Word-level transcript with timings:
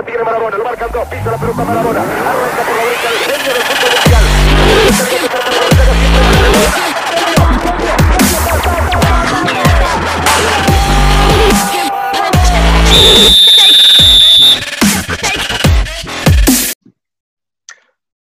la 0.00 0.06
tiene 0.06 0.24
lo 0.24 0.30
dos, 0.30 1.08
pisa 1.08 1.30
la 1.30 1.36
pelota 1.36 1.62
arranca 1.62 2.62
por 2.64 2.76
la 2.76 2.84
derecha 2.84 3.08
el 3.10 3.18
genio 3.18 3.52
del 3.52 3.62
fútbol 3.62 3.90
mundial. 4.00 4.24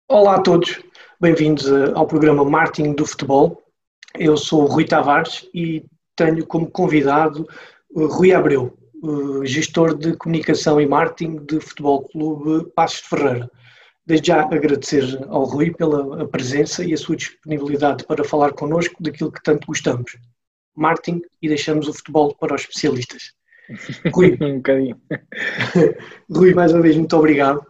Olá 0.07 0.35
a 0.35 0.43
todos, 0.43 0.79
bem-vindos 1.19 1.67
eh, 1.67 1.91
ao 1.93 2.07
programa 2.07 2.45
Marketing 2.45 2.93
do 2.93 3.05
Futebol. 3.05 3.61
Eu 4.17 4.37
sou 4.37 4.63
o 4.63 4.65
Rui 4.65 4.85
Tavares 4.85 5.45
e 5.53 5.83
tenho 6.15 6.47
como 6.47 6.71
convidado 6.71 7.45
o 7.93 8.05
Rui 8.05 8.31
Abreu, 8.33 8.73
eh, 9.05 9.45
gestor 9.45 9.95
de 9.95 10.15
comunicação 10.17 10.81
e 10.81 10.85
marketing 10.87 11.45
de 11.45 11.59
Futebol 11.59 12.03
Clube 12.09 12.71
Passos 12.75 13.01
de 13.01 13.09
Ferreira. 13.09 13.51
Desde 14.05 14.27
já 14.27 14.41
agradecer 14.41 15.03
ao 15.27 15.43
Rui 15.43 15.71
pela 15.73 16.27
presença 16.27 16.83
e 16.83 16.93
a 16.93 16.97
sua 16.97 17.15
disponibilidade 17.15 18.03
para 18.05 18.23
falar 18.23 18.53
connosco 18.53 19.01
daquilo 19.01 19.31
que 19.31 19.41
tanto 19.43 19.67
gostamos, 19.67 20.17
marketing, 20.75 21.21
e 21.41 21.47
deixamos 21.47 21.87
o 21.87 21.93
futebol 21.93 22.35
para 22.35 22.55
os 22.55 22.61
especialistas. 22.61 23.33
Rui, 24.13 24.37
um 24.41 24.57
bocadinho. 24.57 25.01
Rui, 26.29 26.53
mais 26.53 26.73
uma 26.73 26.81
vez, 26.81 26.95
muito 26.95 27.15
obrigado. 27.15 27.65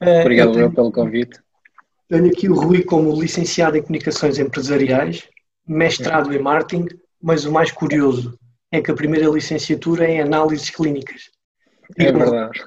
Obrigado 0.00 0.50
eu 0.50 0.54
tenho, 0.54 0.72
pelo 0.72 0.92
convite. 0.92 1.40
Tenho 2.08 2.26
aqui 2.26 2.48
o 2.48 2.54
Rui 2.54 2.82
como 2.82 3.20
licenciado 3.20 3.76
em 3.76 3.82
Comunicações 3.82 4.38
Empresariais, 4.38 5.28
mestrado 5.66 6.32
em 6.32 6.38
Marketing, 6.38 6.86
mas 7.20 7.44
o 7.44 7.52
mais 7.52 7.70
curioso 7.70 8.38
é 8.72 8.80
que 8.80 8.90
a 8.90 8.94
primeira 8.94 9.28
licenciatura 9.28 10.06
é 10.06 10.12
em 10.12 10.20
Análises 10.22 10.70
Clínicas. 10.70 11.30
É 11.98 12.10
verdade. 12.10 12.64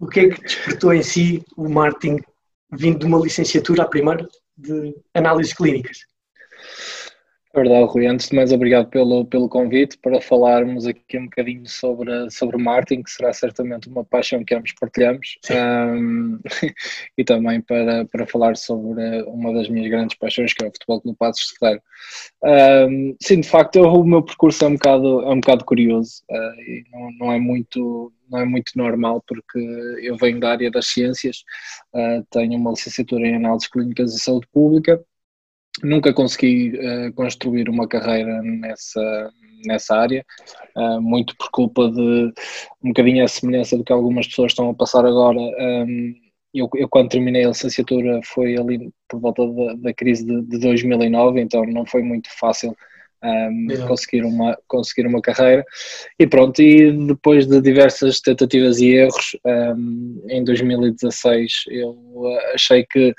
O 0.00 0.06
que 0.06 0.20
é 0.20 0.28
que 0.30 0.42
despertou 0.42 0.92
em 0.92 1.02
si 1.02 1.44
o 1.56 1.68
marketing 1.68 2.20
vindo 2.72 2.98
de 2.98 3.06
uma 3.06 3.18
licenciatura, 3.18 3.82
a 3.82 3.88
primeira, 3.88 4.26
de 4.56 4.94
Análises 5.14 5.52
Clínicas? 5.52 5.98
Verdade, 7.56 7.86
Rui. 7.88 8.06
Antes 8.06 8.28
de 8.28 8.36
mais, 8.36 8.52
obrigado 8.52 8.90
pelo, 8.90 9.24
pelo 9.24 9.48
convite 9.48 9.96
para 9.96 10.20
falarmos 10.20 10.86
aqui 10.86 11.16
um 11.16 11.24
bocadinho 11.24 11.66
sobre, 11.66 12.30
sobre 12.30 12.58
marketing, 12.58 13.02
que 13.02 13.10
será 13.10 13.32
certamente 13.32 13.88
uma 13.88 14.04
paixão 14.04 14.44
que 14.44 14.54
ambos 14.54 14.74
partilhamos, 14.78 15.38
um, 15.50 16.38
e 17.16 17.24
também 17.24 17.62
para, 17.62 18.04
para 18.04 18.26
falar 18.26 18.58
sobre 18.58 19.22
uma 19.22 19.54
das 19.54 19.70
minhas 19.70 19.88
grandes 19.88 20.18
paixões, 20.18 20.52
que 20.52 20.66
é 20.66 20.68
o 20.68 20.70
futebol 20.70 21.00
no 21.02 21.16
Passos 21.16 21.46
de 21.46 21.58
Ferreira. 21.58 21.82
Um, 22.90 23.16
sim, 23.22 23.40
de 23.40 23.48
facto, 23.48 23.80
o 23.80 24.04
meu 24.04 24.22
percurso 24.22 24.62
é 24.62 24.68
um 24.68 24.74
bocado, 24.74 25.22
é 25.22 25.30
um 25.30 25.40
bocado 25.40 25.64
curioso 25.64 26.22
uh, 26.30 26.60
e 26.60 26.84
não, 26.92 27.10
não, 27.12 27.32
é 27.32 27.38
muito, 27.38 28.12
não 28.28 28.38
é 28.38 28.44
muito 28.44 28.72
normal, 28.76 29.24
porque 29.26 29.58
eu 30.02 30.14
venho 30.18 30.38
da 30.38 30.50
área 30.50 30.70
das 30.70 30.88
ciências, 30.88 31.38
uh, 31.94 32.22
tenho 32.30 32.52
uma 32.58 32.72
licenciatura 32.72 33.26
em 33.26 33.36
Análises 33.36 33.68
Clínicas 33.68 34.14
e 34.14 34.20
Saúde 34.20 34.46
Pública, 34.52 35.02
nunca 35.82 36.12
consegui 36.12 36.72
uh, 36.78 37.12
construir 37.14 37.68
uma 37.68 37.86
carreira 37.86 38.42
nessa, 38.42 39.30
nessa 39.64 39.96
área, 39.96 40.24
uh, 40.76 41.00
muito 41.00 41.36
por 41.36 41.50
culpa 41.50 41.90
de 41.90 42.32
um 42.82 42.88
bocadinho 42.88 43.24
a 43.24 43.28
semelhança 43.28 43.76
do 43.76 43.84
que 43.84 43.92
algumas 43.92 44.26
pessoas 44.26 44.52
estão 44.52 44.70
a 44.70 44.74
passar 44.74 45.04
agora. 45.04 45.38
Um, 45.38 46.14
eu, 46.54 46.70
eu, 46.74 46.88
quando 46.88 47.10
terminei 47.10 47.44
a 47.44 47.48
licenciatura 47.48 48.20
foi 48.24 48.56
ali 48.56 48.90
por 49.08 49.20
volta 49.20 49.46
da, 49.46 49.74
da 49.74 49.94
crise 49.94 50.24
de, 50.24 50.42
de, 50.42 50.58
2009, 50.58 51.40
então 51.40 51.64
não 51.66 51.84
foi 51.84 52.02
muito 52.02 52.28
fácil 52.38 52.74
um, 53.22 53.86
conseguir, 53.86 54.24
uma, 54.24 54.56
conseguir 54.66 55.06
uma 55.06 55.20
carreira. 55.20 55.64
E 56.18 56.26
pronto, 56.26 56.62
e 56.62 56.92
depois 57.06 57.46
de 57.46 57.60
diversas 57.60 58.20
tentativas 58.20 58.78
e 58.78 58.88
erros, 58.88 59.36
um, 59.44 60.24
em 60.30 60.42
2016 60.44 61.64
eu 61.68 61.96
achei 62.54 62.86
que 62.90 63.14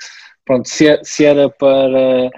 pronto, 0.48 0.66
se, 0.66 0.88
é, 0.88 1.04
se 1.04 1.26
era 1.26 1.50
para, 1.50 2.30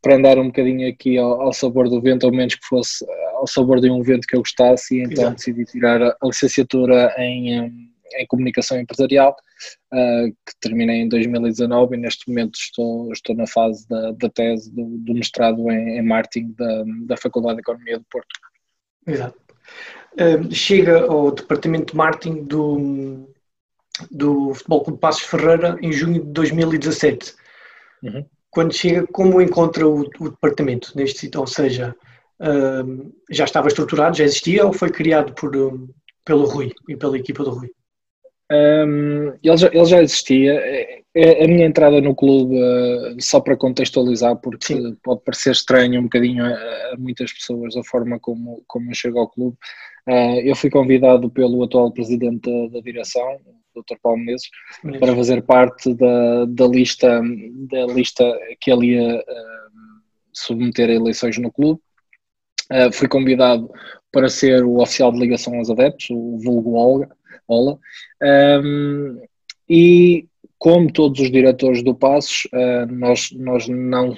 para 0.00 0.16
andar 0.16 0.38
um 0.38 0.46
bocadinho 0.46 0.88
aqui 0.88 1.18
ao, 1.18 1.42
ao, 1.42 1.52
sabor 1.52 1.90
do 1.90 2.00
vento, 2.00 2.24
ou 2.24 2.32
menos 2.32 2.54
que 2.54 2.66
fosse 2.66 3.04
ao 3.34 3.46
sabor 3.46 3.80
de 3.80 3.90
um 3.90 4.02
vento 4.02 4.26
que 4.26 4.34
eu 4.34 4.40
gostasse, 4.40 4.96
e 4.96 5.02
então 5.02 5.24
Exato. 5.24 5.36
decidi 5.36 5.64
tirar 5.66 6.02
a, 6.02 6.16
licenciatura 6.24 7.14
em, 7.18 7.92
em 8.14 8.26
comunicação 8.26 8.80
empresarial, 8.80 9.36
uh, 9.92 10.30
que 10.46 10.54
terminei 10.58 11.02
em 11.02 11.08
2019 11.08 11.94
e 11.94 11.98
neste 11.98 12.26
momento 12.28 12.54
estou, 12.54 13.12
estou 13.12 13.36
na 13.36 13.46
fase 13.46 13.86
da, 13.86 14.12
da 14.12 14.30
tese 14.30 14.74
do, 14.74 14.96
do 14.96 15.12
mestrado 15.12 15.70
em, 15.70 15.98
em 15.98 16.02
marketing 16.02 16.54
da, 16.56 16.84
da 17.04 17.16
Faculdade 17.18 17.56
de 17.56 17.60
Economia 17.60 17.98
do 17.98 18.06
Porto. 18.10 18.28
Exato. 19.06 19.38
Uh, 20.14 20.52
chega 20.52 21.02
ao 21.02 21.30
departamento 21.30 21.92
de 21.92 21.96
marketing 21.98 22.44
do, 22.44 23.28
do 24.10 24.54
Futebol 24.54 24.84
Clube 24.84 24.98
Passos 24.98 25.24
Ferreira 25.24 25.78
em 25.82 25.92
junho 25.92 26.24
de 26.24 26.32
2017. 26.32 27.38
Uhum. 28.02 28.24
Quando 28.50 28.74
chega, 28.74 29.06
como 29.12 29.40
encontra 29.40 29.86
o, 29.86 30.00
o 30.00 30.30
departamento 30.30 30.92
neste 30.96 31.20
sítio? 31.20 31.40
Ou 31.40 31.46
seja, 31.46 31.94
uh, 32.40 33.12
já 33.30 33.44
estava 33.44 33.68
estruturado, 33.68 34.16
já 34.16 34.24
existia 34.24 34.66
ou 34.66 34.72
foi 34.72 34.90
criado 34.90 35.32
por, 35.34 35.56
um, 35.56 35.88
pelo 36.24 36.46
Rui 36.46 36.72
e 36.88 36.96
pela 36.96 37.16
equipa 37.16 37.44
do 37.44 37.50
Rui? 37.50 37.70
Um, 38.52 39.32
ele, 39.42 39.56
já, 39.56 39.68
ele 39.68 39.84
já 39.84 40.02
existia. 40.02 40.54
É, 40.54 41.00
é, 41.12 41.44
a 41.44 41.48
minha 41.48 41.66
entrada 41.66 42.00
no 42.00 42.14
clube, 42.14 42.56
uh, 42.56 43.20
só 43.20 43.40
para 43.40 43.56
contextualizar, 43.56 44.36
porque 44.36 44.74
Sim. 44.74 44.96
pode 45.02 45.22
parecer 45.22 45.52
estranho 45.52 46.00
um 46.00 46.04
bocadinho 46.04 46.44
a, 46.44 46.48
a, 46.48 46.96
muitas 46.98 47.32
pessoas 47.32 47.76
a 47.76 47.82
forma 47.84 48.18
como, 48.18 48.62
como 48.66 48.90
eu 48.90 48.94
chego 48.94 49.18
ao 49.18 49.28
clube. 49.28 49.56
Eu 50.44 50.56
fui 50.56 50.70
convidado 50.70 51.30
pelo 51.30 51.62
atual 51.62 51.92
presidente 51.92 52.50
da, 52.50 52.74
da 52.74 52.80
direção, 52.80 53.38
Dr. 53.74 53.96
Paulo 54.02 54.18
Menezes, 54.18 54.48
para 54.98 55.14
fazer 55.14 55.42
parte 55.42 55.94
da, 55.94 56.44
da, 56.46 56.66
lista, 56.66 57.20
da 57.70 57.86
lista 57.86 58.24
que 58.60 58.70
ele 58.70 58.94
ia 58.94 59.16
uh, 59.18 60.02
submeter 60.32 60.88
a 60.90 60.94
eleições 60.94 61.38
no 61.38 61.50
clube. 61.50 61.80
Uh, 62.70 62.92
fui 62.92 63.08
convidado 63.08 63.70
para 64.12 64.28
ser 64.28 64.64
o 64.64 64.80
oficial 64.80 65.12
de 65.12 65.18
ligação 65.18 65.54
aos 65.56 65.70
adeptos, 65.70 66.08
o 66.10 66.38
vulgo 66.38 66.74
Olga, 66.74 67.08
Ola, 67.46 67.78
um, 68.62 69.22
e 69.68 70.26
como 70.58 70.92
todos 70.92 71.20
os 71.20 71.30
diretores 71.30 71.82
do 71.82 71.94
Passos, 71.94 72.46
uh, 72.52 72.92
nós, 72.92 73.30
nós 73.32 73.68
não 73.68 74.16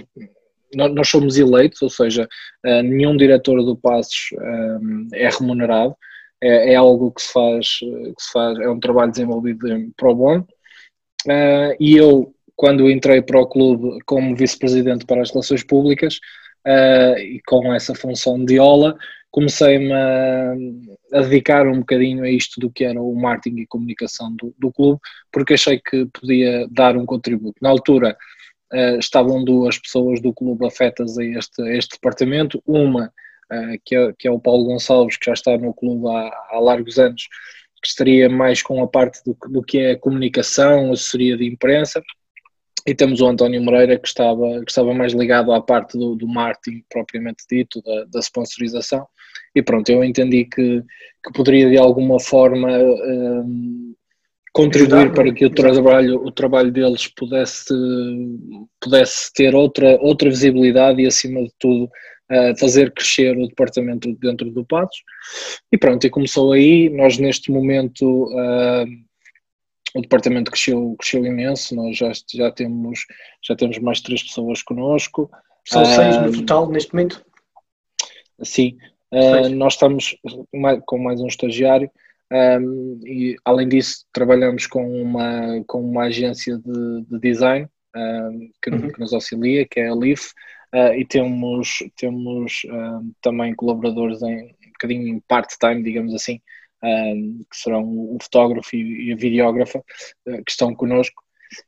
nós 0.75 1.07
somos 1.07 1.37
eleitos, 1.37 1.83
ou 1.83 1.91
seja, 1.91 2.27
nenhum 2.65 3.15
diretor 3.15 3.63
do 3.63 3.77
Passos 3.77 4.31
é 5.13 5.29
remunerado, 5.29 5.95
é, 6.43 6.73
é, 6.73 6.75
algo 6.75 7.13
que 7.13 7.23
se, 7.23 7.33
faz, 7.33 7.79
que 7.79 8.23
se 8.23 8.33
faz, 8.33 8.59
é 8.59 8.69
um 8.69 8.81
trabalho 8.81 9.13
desenvolvido 9.13 9.73
em 9.73 9.91
pro 9.97 10.15
bono. 10.15 10.47
Uh, 11.25 11.77
e 11.79 11.97
eu, 11.97 12.35
quando 12.57 12.91
entrei 12.91 13.23
para 13.23 13.41
o 13.41 13.47
clube 13.47 13.99
como 14.05 14.35
vice-presidente 14.35 15.07
para 15.07 15.23
as 15.23 15.31
relações 15.31 15.63
públicas 15.63 16.19
uh, 16.67 17.17
e 17.19 17.41
com 17.47 17.73
essa 17.73 17.95
função 17.95 18.45
de 18.45 18.59
OLA, 18.59 18.97
comecei-me 19.31 19.93
a, 19.93 20.53
a, 21.13 21.21
dedicar 21.21 21.67
um 21.69 21.79
bocadinho 21.79 22.25
a 22.25 22.29
isto 22.29 22.59
do 22.59 22.71
que 22.71 22.85
era 22.85 23.01
o 23.01 23.15
marketing 23.15 23.61
e 23.61 23.67
comunicação 23.67 24.35
do, 24.35 24.53
do 24.59 24.73
clube, 24.73 25.01
porque 25.31 25.55
achei 25.55 25.79
que 25.81 26.07
podia 26.07 26.67
dar 26.69 26.97
um 26.97 27.07
contributo. 27.07 27.55
Na 27.63 27.71
altura 27.71 28.17
uh, 28.73 28.99
estavam 28.99 29.45
duas 29.45 29.79
pessoas 29.79 30.21
do 30.21 30.35
clube 30.35 30.67
afetas 30.67 31.17
a 31.17 31.25
este, 31.25 31.63
a 31.63 31.77
este 31.77 31.93
departamento, 31.93 32.61
uma 32.67 33.13
que, 33.85 33.97
é, 33.97 34.13
que 34.19 34.29
é 34.29 34.31
o 34.31 34.41
Paulo 34.41 34.65
Gonçalves, 34.65 35.17
que 35.17 35.27
já 35.27 35.33
está 35.33 35.57
no 35.57 35.75
clube 35.75 36.09
há, 36.09 36.31
há 36.51 36.61
largos 36.61 36.99
anos, 36.99 37.29
que 37.83 37.89
estaria 37.89 38.29
mais 38.29 38.63
com 38.63 38.83
a 38.83 38.87
parte 38.87 39.21
do, 39.25 39.37
do 39.51 39.63
que 39.63 39.79
é 39.79 39.97
comunicação, 39.97 40.93
assessoria 40.93 41.37
de 41.37 41.45
imprensa, 41.45 42.03
e 42.87 42.95
temos 42.95 43.21
o 43.21 43.27
António 43.27 43.63
Moreira 43.63 43.99
que 43.99 44.09
estava, 44.09 44.61
que 44.65 44.71
estava 44.71 44.93
mais 44.93 45.13
ligado 45.13 45.53
à 45.53 45.61
parte 45.61 45.97
do, 45.97 46.15
do 46.17 46.27
marketing 46.27 46.83
propriamente 46.89 47.45
dito, 47.51 47.83
da, 47.83 48.05
da 48.05 48.21
sponsorização, 48.21 49.07
e 49.55 49.63
pronto, 49.63 49.89
eu 49.91 50.03
entendi 50.03 50.45
que, 50.45 50.83
que 51.25 51.33
poderia 51.35 51.69
de 51.69 51.79
alguma 51.79 52.19
forma 52.19 52.69
um, 52.69 53.93
eh, 53.93 54.03
contribuir 54.53 55.13
para 55.13 55.33
que 55.33 55.47
o 55.47 55.51
trabalho, 55.51 56.25
o 56.25 56.31
trabalho 56.31 56.71
deles 56.71 57.07
pudesse, 57.09 57.75
pudesse 58.81 59.33
ter 59.33 59.55
outra, 59.55 59.99
outra 60.01 60.29
visibilidade 60.29 61.03
e 61.03 61.07
acima 61.07 61.43
de 61.43 61.53
tudo 61.59 61.91
fazer 62.59 62.93
crescer 62.93 63.37
o 63.37 63.47
departamento 63.47 64.13
dentro 64.15 64.51
do 64.51 64.65
Patos. 64.65 65.03
E 65.71 65.79
pronto, 65.79 66.07
e 66.07 66.11
começou 66.11 66.53
aí. 66.53 66.89
Nós 66.89 67.19
neste 67.19 67.51
momento 67.51 68.25
uh, 68.25 68.87
o 69.95 70.01
departamento 70.01 70.51
cresceu, 70.51 70.97
cresceu 70.99 71.25
imenso, 71.25 71.75
nós 71.75 71.97
já, 71.97 72.11
já, 72.33 72.51
temos, 72.51 73.01
já 73.43 73.55
temos 73.55 73.79
mais 73.79 74.01
três 74.01 74.23
pessoas 74.23 74.63
connosco. 74.63 75.31
São 75.65 75.85
seis 75.85 76.21
no 76.21 76.33
total 76.33 76.69
neste 76.71 76.93
momento? 76.95 77.25
Sim, 78.43 78.79
uh, 79.13 79.49
nós 79.51 79.75
estamos 79.75 80.17
com 80.87 80.99
mais 80.99 81.21
um 81.21 81.27
estagiário. 81.27 81.91
Um, 82.33 82.99
e 83.05 83.37
além 83.45 83.69
disso 83.69 84.07
trabalhamos 84.11 84.67
com 84.67 85.03
uma, 85.03 85.63
com 85.67 85.83
uma 85.83 86.05
agência 86.05 86.57
de, 86.57 87.03
de 87.03 87.19
design 87.21 87.69
um, 87.95 88.51
que, 88.63 88.71
uhum. 88.71 88.91
que, 88.91 88.99
nos 88.99 89.13
auxilia, 89.13 89.67
que 89.69 89.81
é 89.81 89.91
a 89.91 89.95
LIF, 89.95 90.33
uh, 90.75 90.95
e 90.95 91.05
temos, 91.05 91.79
temos 91.97 92.63
uh, 92.67 93.15
também 93.21 93.55
colaboradores 93.55 94.23
em 94.23 94.45
um 94.45 94.73
bocadinho 94.73 95.23
part-time, 95.29 95.83
digamos 95.83 96.15
assim, 96.15 96.41
um, 96.83 97.45
que 97.49 97.57
serão 97.57 97.85
o 97.85 98.19
fotógrafo 98.21 98.75
e 98.75 99.13
a 99.13 99.17
videógrafa, 99.17 99.79
uh, 99.79 100.45
que 100.45 100.51
estão 100.51 100.75
connosco 100.75 101.23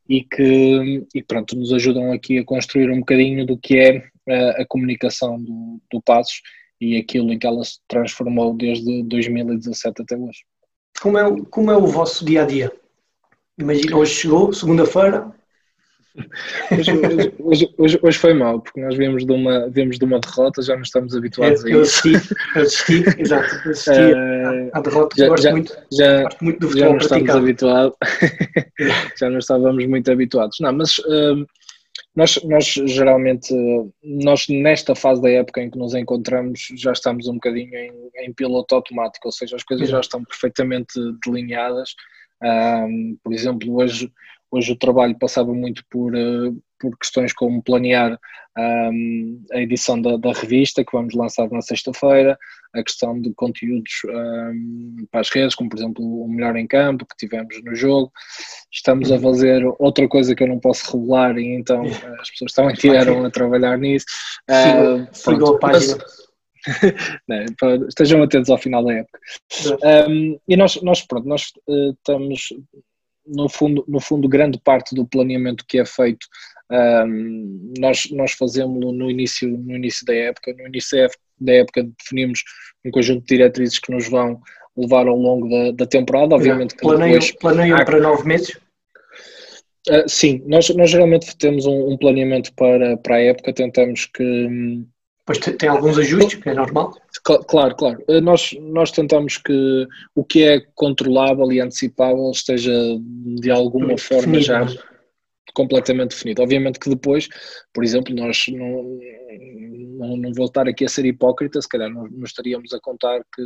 e 0.09 0.25
que 0.25 1.05
e 1.15 1.23
pronto, 1.23 1.57
nos 1.57 1.73
ajudam 1.73 2.13
aqui 2.13 2.39
a 2.39 2.45
construir 2.45 2.91
um 2.91 3.01
bocadinho 3.01 3.47
do 3.47 3.57
que 3.57 3.79
é 3.79 3.99
uh, 3.99 4.63
a 4.63 4.67
comunicação 4.67 5.41
do, 5.41 5.81
do 5.91 6.03
Passos 6.03 6.41
e 6.81 6.97
aquilo 6.97 7.33
em 7.33 7.39
que 7.39 7.47
ela 7.47 7.63
se 7.65 7.79
transformou 7.87 8.55
desde 8.55 9.03
2017 9.05 10.03
até 10.03 10.17
hoje. 10.17 10.41
Como 11.01 11.19
é, 11.19 11.45
como 11.51 11.71
é 11.71 11.77
o 11.77 11.87
vosso 11.87 12.25
dia 12.25 12.43
a 12.43 12.47
dia? 12.47 12.73
Imagina, 13.59 13.97
hoje 13.97 14.15
chegou, 14.15 14.53
segunda-feira, 14.53 15.33
Hoje, 16.71 16.93
hoje, 17.41 17.75
hoje, 17.77 18.01
hoje, 18.01 18.19
foi 18.19 18.35
mal, 18.35 18.61
porque 18.61 18.81
nós 18.81 18.97
viemos 18.97 19.27
de 19.27 19.33
uma, 19.33 19.69
viemos 19.69 19.99
de 19.99 20.05
uma 20.05 20.21
derrota, 20.21 20.63
já 20.63 20.77
não 20.77 20.83
estamos 20.83 21.15
habituados 21.17 21.65
é, 21.65 21.75
a 21.75 21.81
isso. 21.83 22.07
Eu 22.07 22.13
assisti, 22.13 22.37
eu 22.55 22.63
assisti 22.63 23.05
exato, 23.21 23.69
assisti 23.69 23.91
uh, 23.91 24.71
à 24.73 24.81
derrota, 24.81 25.17
já, 25.19 25.29
gosto, 25.29 25.43
já, 25.43 25.51
muito, 25.51 25.77
já, 25.93 26.23
gosto 26.23 26.45
muito 26.45 26.61
do 26.61 26.69
futebol 26.69 26.87
Já 26.87 26.91
não 26.91 26.99
estamos 26.99 27.31
habituados, 27.31 27.97
já 29.19 29.31
não 29.31 29.39
estávamos 29.39 29.87
muito 29.87 30.13
habituados. 30.13 30.57
Não, 30.61 30.73
mas 30.73 30.99
uh, 30.99 31.45
nós, 32.15 32.41
nós 32.45 32.65
geralmente, 32.65 33.53
nós 34.05 34.47
nesta 34.49 34.95
fase 34.95 35.21
da 35.21 35.31
época 35.31 35.63
em 35.63 35.71
que 35.71 35.79
nos 35.79 35.95
encontramos, 35.95 36.69
já 36.77 36.93
estamos 36.93 37.27
um 37.27 37.35
bocadinho 37.35 37.75
em, 37.75 37.93
em 38.19 38.33
piloto 38.33 38.73
automático, 38.77 39.27
ou 39.27 39.33
seja, 39.33 39.57
as 39.57 39.65
coisas 39.65 39.89
já 39.89 39.99
estão 39.99 40.23
perfeitamente 40.23 40.95
delineadas. 41.27 41.91
Um, 42.41 43.17
por 43.23 43.33
exemplo, 43.33 43.75
hoje 43.77 44.13
Hoje 44.55 44.71
o 44.71 44.77
trabalho 44.77 45.19
passava 45.19 45.53
muito 45.53 45.83
por, 45.91 46.15
eh, 46.15 46.53
por 46.79 46.97
questões 46.97 47.33
como 47.33 47.61
planear 47.61 48.17
um, 48.57 49.45
a 49.53 49.59
edição 49.59 50.01
da, 50.01 50.17
da, 50.17 50.33
revista 50.33 50.85
que 50.85 50.93
vamos 50.93 51.13
lançar 51.13 51.51
na 51.51 51.61
sexta-feira, 51.61 52.39
a 52.73 52.85
questão 52.85 53.21
de 53.21 53.35
conteúdos 53.35 53.91
um, 54.05 55.07
para 55.11 55.23
as 55.23 55.31
redes, 55.31 55.57
como 55.57 55.69
por 55.69 55.77
exemplo 55.77 56.05
o 56.05 56.29
Melhor 56.29 56.55
em 56.55 56.69
Campo 56.69 57.05
que 57.05 57.27
tivemos 57.27 57.61
no 57.65 57.75
jogo. 57.75 58.13
Estamos 58.73 59.11
a 59.11 59.19
fazer 59.19 59.65
outra 59.81 60.07
coisa 60.07 60.37
que 60.37 60.45
eu 60.45 60.49
não 60.49 60.61
posso 60.61 60.97
revelar 60.97 61.37
e 61.37 61.57
então 61.57 61.83
as 62.21 62.31
pessoas 62.31 62.53
também 62.53 62.77
tiveram 62.77 63.25
a 63.25 63.31
trabalhar 63.31 63.77
nisso. 63.77 64.07
Siga, 65.13 65.45
uh, 65.45 65.55
a 65.57 65.59
página. 65.59 65.99
Não, 67.29 67.45
estejam 67.89 68.23
atentos 68.23 68.49
ao 68.49 68.57
final 68.57 68.83
da 68.85 68.95
época. 68.95 69.19
Um, 70.09 70.39
e 70.49 70.57
nós, 70.57 70.81
nós, 70.81 71.03
pronto, 71.03 71.29
nós 71.29 71.53
uh, 71.69 71.91
estamos 71.91 72.49
no 73.27 73.49
fundo, 73.49 73.85
no 73.89 74.01
fundo, 74.01 74.29
grande 74.29 74.61
parte 74.63 74.95
do 74.95 75.07
planeamento 75.07 75.65
que 75.67 75.79
é 75.79 75.85
feito, 75.85 76.27
um, 76.71 77.73
nós, 77.79 78.09
nós 78.11 78.33
fazemos 78.33 78.81
no 78.81 79.11
início, 79.11 79.49
no 79.49 79.77
início 79.77 80.05
da 80.07 80.15
época. 80.15 80.55
No 80.57 80.67
início 80.67 81.09
da 81.41 81.53
época 81.53 81.87
definimos 81.99 82.43
um 82.85 82.91
conjunto 82.91 83.21
de 83.21 83.37
diretrizes 83.37 83.79
que 83.79 83.93
nos 83.93 84.09
vão 84.09 84.41
levar 84.77 85.07
ao 85.07 85.17
longo 85.17 85.49
da, 85.49 85.73
da 85.73 85.87
temporada. 85.87 86.35
Obviamente 86.35 86.77
planeiam, 86.77 87.19
depois, 87.19 87.33
planeiam 87.33 87.77
há... 87.77 87.85
para 87.85 88.01
nove 88.01 88.27
meses? 88.27 88.59
Uh, 89.89 90.09
sim, 90.09 90.43
nós, 90.47 90.69
nós 90.71 90.91
geralmente 90.91 91.37
temos 91.37 91.67
um, 91.67 91.93
um, 91.93 91.99
planeamento 91.99 92.53
para, 92.55 92.97
para 92.97 93.17
a 93.17 93.21
época, 93.21 93.53
tentamos 93.53 94.07
que 94.07 94.23
hum, 94.23 94.87
Pois 95.27 95.39
tem 95.39 95.69
alguns 95.69 95.99
ajustes, 95.99 96.35
que 96.35 96.51
é 96.51 96.55
normal. 96.55 96.95
Claro, 97.49 97.75
claro. 97.75 98.05
Eh, 98.09 98.21
nós, 98.21 98.55
nós 98.61 98.91
tentamos 98.91 99.39
que 99.39 99.87
o 100.15 100.23
que 100.23 100.43
é 100.43 100.61
controlável 100.75 101.51
e 101.51 101.61
antecipável 101.61 102.31
esteja 102.31 102.73
de 103.41 103.51
alguma 103.51 103.97
forma 103.97 104.39
já 104.41 104.67
completamente 105.55 106.11
definido. 106.11 106.43
Obviamente 106.43 106.79
que 106.79 106.91
depois, 106.91 107.29
por 107.73 107.85
exemplo, 107.85 108.15
nós 108.15 108.45
não, 108.49 108.99
não, 109.99 110.17
não 110.17 110.33
vou 110.35 110.47
estar 110.47 110.69
aqui 110.69 110.85
a 110.85 110.89
ser 110.89 111.05
hipócrita, 111.07 111.63
se 111.63 111.69
calhar 111.69 111.91
não, 111.91 112.07
não 112.09 112.25
estaríamos 112.25 112.73
a 112.73 112.81
contar 112.81 113.21
que, 113.35 113.43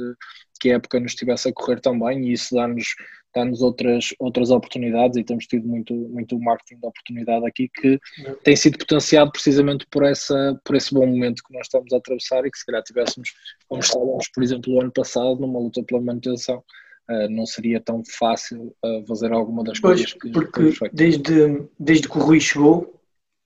que 0.61 0.71
a 0.71 0.77
época 0.77 0.99
nos 0.99 1.13
estivesse 1.13 1.49
a 1.49 1.53
correr 1.53 1.81
tão 1.81 1.99
bem 1.99 2.29
e 2.29 2.33
isso 2.33 2.55
dá-nos 2.55 2.95
dá-nos 3.35 3.61
outras, 3.61 4.15
outras 4.19 4.51
oportunidades 4.51 5.17
e 5.17 5.25
temos 5.25 5.47
tido 5.47 5.67
muito, 5.69 5.95
muito 5.95 6.39
marketing 6.39 6.81
de 6.81 6.87
oportunidade 6.87 7.47
aqui 7.47 7.69
que 7.69 7.99
tem 8.43 8.57
sido 8.57 8.79
potenciado 8.79 9.31
precisamente 9.31 9.87
por, 9.91 10.03
essa, 10.05 10.59
por 10.65 10.75
esse 10.75 10.93
bom 10.95 11.07
momento 11.07 11.43
que 11.47 11.53
nós 11.53 11.67
estamos 11.67 11.93
a 11.93 11.99
atravessar 11.99 12.45
e 12.47 12.51
que 12.51 12.59
se 12.59 12.65
calhar 12.65 12.83
tivéssemos, 12.83 13.35
como 13.69 13.81
estávamos, 13.81 14.29
por 14.29 14.43
exemplo, 14.43 14.73
o 14.73 14.81
ano 14.81 14.93
passado, 14.93 15.41
numa 15.41 15.59
luta 15.59 15.83
pela 15.83 16.01
manutenção, 16.01 16.65
uh, 17.11 17.29
não 17.31 17.47
seria 17.47 17.81
tão 17.81 18.03
fácil 18.05 18.75
uh, 18.85 19.07
fazer 19.07 19.33
alguma 19.33 19.65
das 19.65 19.81
pois, 19.81 20.01
coisas 20.01 20.13
que 20.15 20.31
porque 20.31 20.73
desde, 20.93 21.65
desde 21.79 22.09
que 22.09 22.19
o 22.19 22.21
Rui 22.21 22.41
chegou 22.41 22.95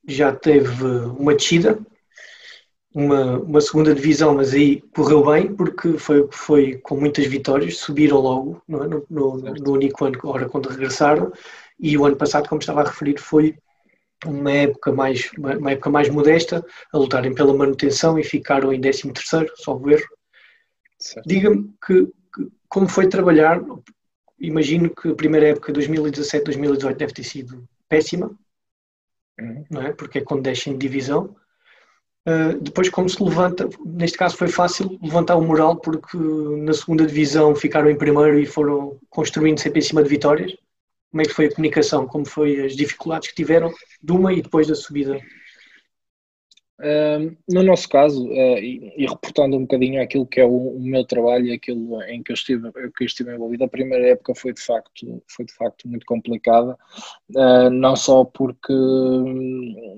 já 0.06 0.34
teve 0.34 0.84
uma 1.18 1.34
descida 1.34 1.78
uma, 2.94 3.38
uma 3.38 3.60
segunda 3.60 3.94
divisão, 3.94 4.34
mas 4.34 4.52
aí 4.52 4.82
correu 4.94 5.24
bem 5.24 5.54
porque 5.54 5.96
foi, 5.96 6.28
foi 6.30 6.78
com 6.78 6.96
muitas 6.96 7.26
vitórias, 7.26 7.78
subiram 7.78 8.18
logo 8.18 8.62
é? 8.68 8.72
no, 8.72 9.06
no, 9.08 9.38
no, 9.38 9.72
único 9.72 10.04
ano 10.04 10.18
agora 10.18 10.48
quando 10.48 10.68
regressaram 10.68 11.32
e 11.80 11.96
o 11.96 12.04
ano 12.04 12.16
passado, 12.16 12.48
como 12.48 12.60
estava 12.60 12.82
a 12.82 12.84
referir, 12.84 13.18
foi 13.18 13.56
uma 14.24 14.52
época 14.52 14.92
mais, 14.92 15.30
uma 15.36 15.72
época 15.72 15.90
mais 15.90 16.08
modesta, 16.08 16.64
a 16.92 16.98
lutarem 16.98 17.34
pela 17.34 17.52
manutenção 17.54 18.18
e 18.18 18.22
ficaram 18.22 18.72
em 18.72 18.80
13 18.80 19.12
terceiro, 19.12 19.52
só 19.56 19.76
o 19.76 19.90
erro. 19.90 20.06
Diga-me 21.26 21.72
que, 21.84 22.08
como 22.68 22.88
foi 22.88 23.08
trabalhar, 23.08 23.60
imagino 24.38 24.90
que 24.90 25.08
a 25.10 25.14
primeira 25.14 25.48
época 25.48 25.72
2017-2018 25.72 26.96
deve 26.96 27.12
ter 27.12 27.24
sido 27.24 27.68
péssima, 27.88 28.30
uhum. 29.38 29.64
não 29.70 29.82
é? 29.82 29.92
Porque 29.92 30.18
é 30.18 30.24
quando 30.24 30.42
descem 30.42 30.72
de 30.72 30.78
divisão 30.78 31.36
Uh, 32.26 32.60
depois, 32.60 32.88
como 32.88 33.08
se 33.08 33.20
levanta, 33.20 33.68
neste 33.84 34.16
caso 34.16 34.36
foi 34.36 34.46
fácil 34.46 34.96
levantar 35.02 35.34
o 35.34 35.42
moral 35.42 35.76
porque 35.76 36.16
na 36.16 36.72
segunda 36.72 37.04
divisão 37.04 37.54
ficaram 37.56 37.90
em 37.90 37.98
primeiro 37.98 38.38
e 38.38 38.46
foram 38.46 38.96
construindo 39.10 39.58
sempre 39.58 39.80
em 39.80 39.82
cima 39.82 40.02
de 40.04 40.08
vitórias. 40.08 40.52
Como 41.10 41.20
é 41.20 41.24
que 41.24 41.34
foi 41.34 41.46
a 41.46 41.50
comunicação? 41.50 42.06
Como 42.06 42.24
foi 42.24 42.64
as 42.64 42.76
dificuldades 42.76 43.28
que 43.28 43.34
tiveram 43.34 43.72
de 44.00 44.12
uma 44.12 44.32
e 44.32 44.40
depois 44.40 44.68
da 44.68 44.74
subida? 44.74 45.20
Uh, 46.82 47.36
no 47.48 47.62
nosso 47.62 47.88
caso, 47.88 48.26
uh, 48.26 48.58
e, 48.58 48.92
e, 48.96 49.06
reportando 49.06 49.56
um 49.56 49.60
bocadinho 49.60 50.02
aquilo 50.02 50.26
que 50.26 50.40
é 50.40 50.44
o, 50.44 50.50
o, 50.50 50.80
meu 50.80 51.04
trabalho 51.04 51.46
e 51.46 51.52
aquilo 51.52 52.02
em 52.02 52.24
que 52.24 52.32
eu 52.32 52.34
estive, 52.34 52.72
que 52.72 53.04
eu 53.04 53.06
estive 53.06 53.32
envolvido, 53.32 53.62
a 53.62 53.68
primeira 53.68 54.08
época 54.08 54.34
foi 54.34 54.52
de 54.52 54.60
facto, 54.60 55.22
foi 55.28 55.44
de 55.44 55.54
facto 55.54 55.86
muito 55.86 56.04
complicada, 56.04 56.76
não 57.70 57.94
só 57.94 58.24
porque, 58.24 58.72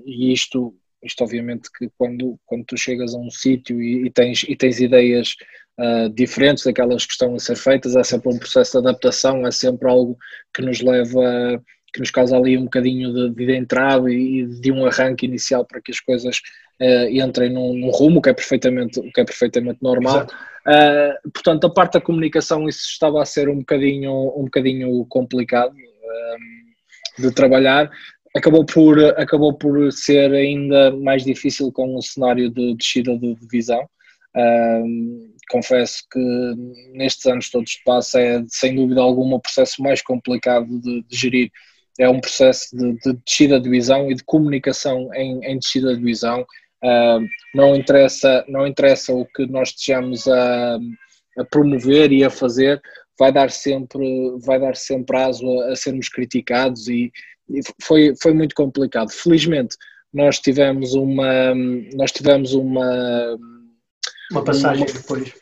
e 0.05 0.31
isto 0.31 0.75
isto 1.05 1.23
obviamente 1.23 1.69
que 1.71 1.89
quando, 1.97 2.39
quando 2.45 2.65
tu 2.65 2.77
chegas 2.77 3.13
a 3.13 3.17
um 3.17 3.29
sítio 3.29 3.81
e, 3.81 4.07
e, 4.07 4.09
tens, 4.09 4.43
e 4.43 4.55
tens 4.55 4.79
ideias 4.79 5.35
uh, 5.79 6.09
diferentes 6.09 6.63
daquelas 6.63 7.05
que 7.05 7.11
estão 7.11 7.35
a 7.35 7.39
ser 7.39 7.55
feitas, 7.55 7.95
é 7.95 8.03
sempre 8.03 8.33
um 8.33 8.39
processo 8.39 8.71
de 8.71 8.87
adaptação, 8.87 9.45
é 9.45 9.51
sempre 9.51 9.87
algo 9.87 10.17
que 10.53 10.63
nos 10.63 10.81
leva, 10.81 11.63
que 11.93 11.99
nos 11.99 12.09
causa 12.09 12.35
ali 12.35 12.57
um 12.57 12.63
bocadinho 12.63 13.13
de, 13.13 13.45
de 13.45 13.55
entrada 13.55 14.11
e 14.11 14.45
de 14.45 14.71
um 14.71 14.85
arranque 14.85 15.25
inicial 15.25 15.63
para 15.63 15.81
que 15.81 15.91
as 15.91 15.99
coisas 15.99 16.37
uh, 16.81 17.09
entrem 17.09 17.51
num, 17.51 17.73
num, 17.73 17.89
rumo, 17.89 18.21
que 18.21 18.29
é 18.29 18.33
perfeitamente, 18.33 19.01
que 19.01 19.21
é 19.21 19.25
perfeitamente 19.25 19.79
normal. 19.81 20.27
Uh, 20.67 21.31
portanto, 21.31 21.67
a 21.67 21.69
parte 21.69 21.93
da 21.93 22.01
comunicação 22.01 22.67
isso 22.67 22.87
estava 22.89 23.21
a 23.21 23.25
ser 23.25 23.49
um 23.49 23.59
bocadinho, 23.59 24.33
um 24.35 24.45
bocadinho 24.45 25.05
complicado 25.05 25.75
de 27.17 27.31
trabalhar, 27.31 27.89
acabou 28.35 28.65
por, 28.65 28.99
acabou 29.17 29.53
por 29.53 29.91
ser 29.91 30.33
ainda 30.33 30.91
mais 30.91 31.23
difícil 31.23 31.71
com 31.71 31.95
o 31.95 32.01
cenário 32.01 32.49
de 32.49 32.75
descida 32.75 33.17
de 33.17 33.35
divisão. 33.35 33.87
Um, 34.35 35.33
confesso 35.49 36.03
que 36.11 36.19
nestes 36.93 37.25
anos 37.25 37.49
todos 37.49 37.71
de 37.71 37.83
passo 37.85 38.17
é 38.17 38.43
sem 38.49 38.75
dúvida 38.75 38.99
alguma 38.99 39.37
o 39.37 39.39
processo 39.39 39.81
mais 39.81 40.01
complicado 40.01 40.67
de, 40.79 41.03
de 41.03 41.15
gerir. 41.15 41.51
É 41.97 42.09
um 42.09 42.19
processo 42.19 42.75
de, 42.75 42.93
de, 42.99 43.13
descida 43.25 43.57
de 43.57 43.63
divisão 43.63 44.11
e 44.11 44.15
de 44.15 44.23
comunicação 44.25 45.09
em, 45.13 45.39
em 45.45 45.57
descida 45.57 45.91
de 45.93 45.99
divisão. 45.99 46.45
Uh, 46.85 47.25
não, 47.55 47.75
interessa, 47.75 48.45
não 48.47 48.67
interessa 48.67 49.11
o 49.11 49.25
que 49.25 49.47
nós 49.47 49.69
estejamos 49.69 50.27
a, 50.27 50.77
a, 51.39 51.45
promover 51.49 52.11
e 52.11 52.23
a 52.23 52.29
fazer, 52.29 52.79
vai 53.17 53.31
dar 53.31 53.49
sempre, 53.49 54.05
vai 54.45 54.59
dar 54.59 54.75
sempre 54.75 55.17
aso 55.17 55.47
a, 55.61 55.71
a 55.71 55.75
sermos 55.75 56.09
criticados 56.09 56.87
e, 56.87 57.11
foi, 57.81 58.13
foi 58.21 58.33
muito 58.33 58.53
complicado. 58.53 59.11
Felizmente, 59.11 59.75
nós 60.13 60.39
tivemos 60.39 60.93
uma. 60.93 61.53
Nós 61.93 62.11
tivemos 62.11 62.53
uma. 62.53 63.37
Uma 64.31 64.43
passagem 64.43 64.85
uma, 64.85 64.93
depois. 64.93 65.33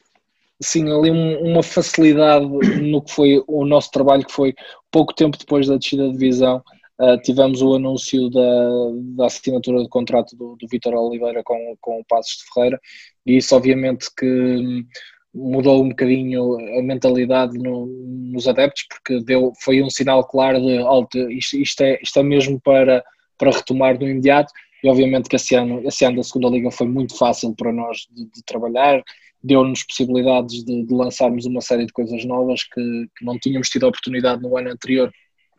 Sim, 0.62 0.92
ali 0.92 1.12
um, 1.12 1.52
uma 1.52 1.64
facilidade 1.64 2.46
no 2.46 3.02
que 3.02 3.12
foi 3.12 3.44
o 3.48 3.66
nosso 3.66 3.92
trabalho, 3.92 4.26
que 4.26 4.34
foi 4.34 4.54
pouco 4.92 5.14
tempo 5.14 5.38
depois 5.38 5.68
da 5.68 5.78
descida 5.78 6.08
de 6.08 6.14
divisão. 6.14 6.62
Uh, 7.00 7.18
tivemos 7.24 7.62
o 7.62 7.74
anúncio 7.74 8.30
da, 8.30 8.70
da 9.16 9.26
assinatura 9.26 9.82
de 9.82 9.90
contrato 9.90 10.36
do, 10.36 10.56
do 10.60 10.68
Vitor 10.68 10.94
Oliveira 10.94 11.42
com, 11.44 11.76
com 11.82 12.00
o 12.00 12.06
Passos 12.06 12.38
de 12.38 12.54
Ferreira, 12.54 12.80
e 13.26 13.38
isso, 13.38 13.56
obviamente, 13.56 14.08
que 14.16 14.86
mudou 15.34 15.84
um 15.84 15.90
bocadinho 15.90 16.56
a 16.78 16.84
mentalidade 16.84 17.58
no, 17.58 17.88
nos 17.88 18.48
adeptos, 18.48 18.86
porque 18.88 19.24
deu, 19.24 19.52
foi 19.60 19.82
um 19.82 19.90
sinal 19.90 20.24
claro 20.28 20.62
de 20.62 20.78
alto, 20.78 21.18
isto, 21.32 21.58
isto, 21.58 21.82
é, 21.82 22.00
isto 22.02 22.20
é 22.20 22.24
mesmo 22.24 22.62
para, 22.62 23.04
para 23.38 23.52
retomar 23.52 24.00
no 24.00 24.08
imediato, 24.08 24.54
e 24.84 24.90
obviamente 24.90 25.30
que 25.30 25.36
esse 25.36 25.56
ano, 25.56 25.82
esse 25.88 26.06
ano 26.06 26.18
da 26.18 26.24
segunda 26.24 26.50
liga 26.50 26.70
foi 26.70 26.88
muito 26.88 27.18
fácil 27.18 27.56
para 27.56 27.72
nós 27.72 28.06
de, 28.12 28.26
de 28.26 28.44
trabalhar, 28.46 29.02
deu-nos 29.42 29.84
possibilidades 29.84 30.64
de, 30.64 30.86
de, 30.86 30.94
lançarmos 30.94 31.46
uma 31.46 31.62
série 31.62 31.86
de 31.86 31.94
coisas 31.94 32.24
novas 32.26 32.64
que, 32.64 33.08
que, 33.18 33.26
não 33.26 33.40
tínhamos 33.40 33.70
tido 33.70 33.86
a 33.86 33.90
oportunidade 33.90 34.42
no 34.42 34.56
ano 34.56 34.70
anterior, 34.70 35.12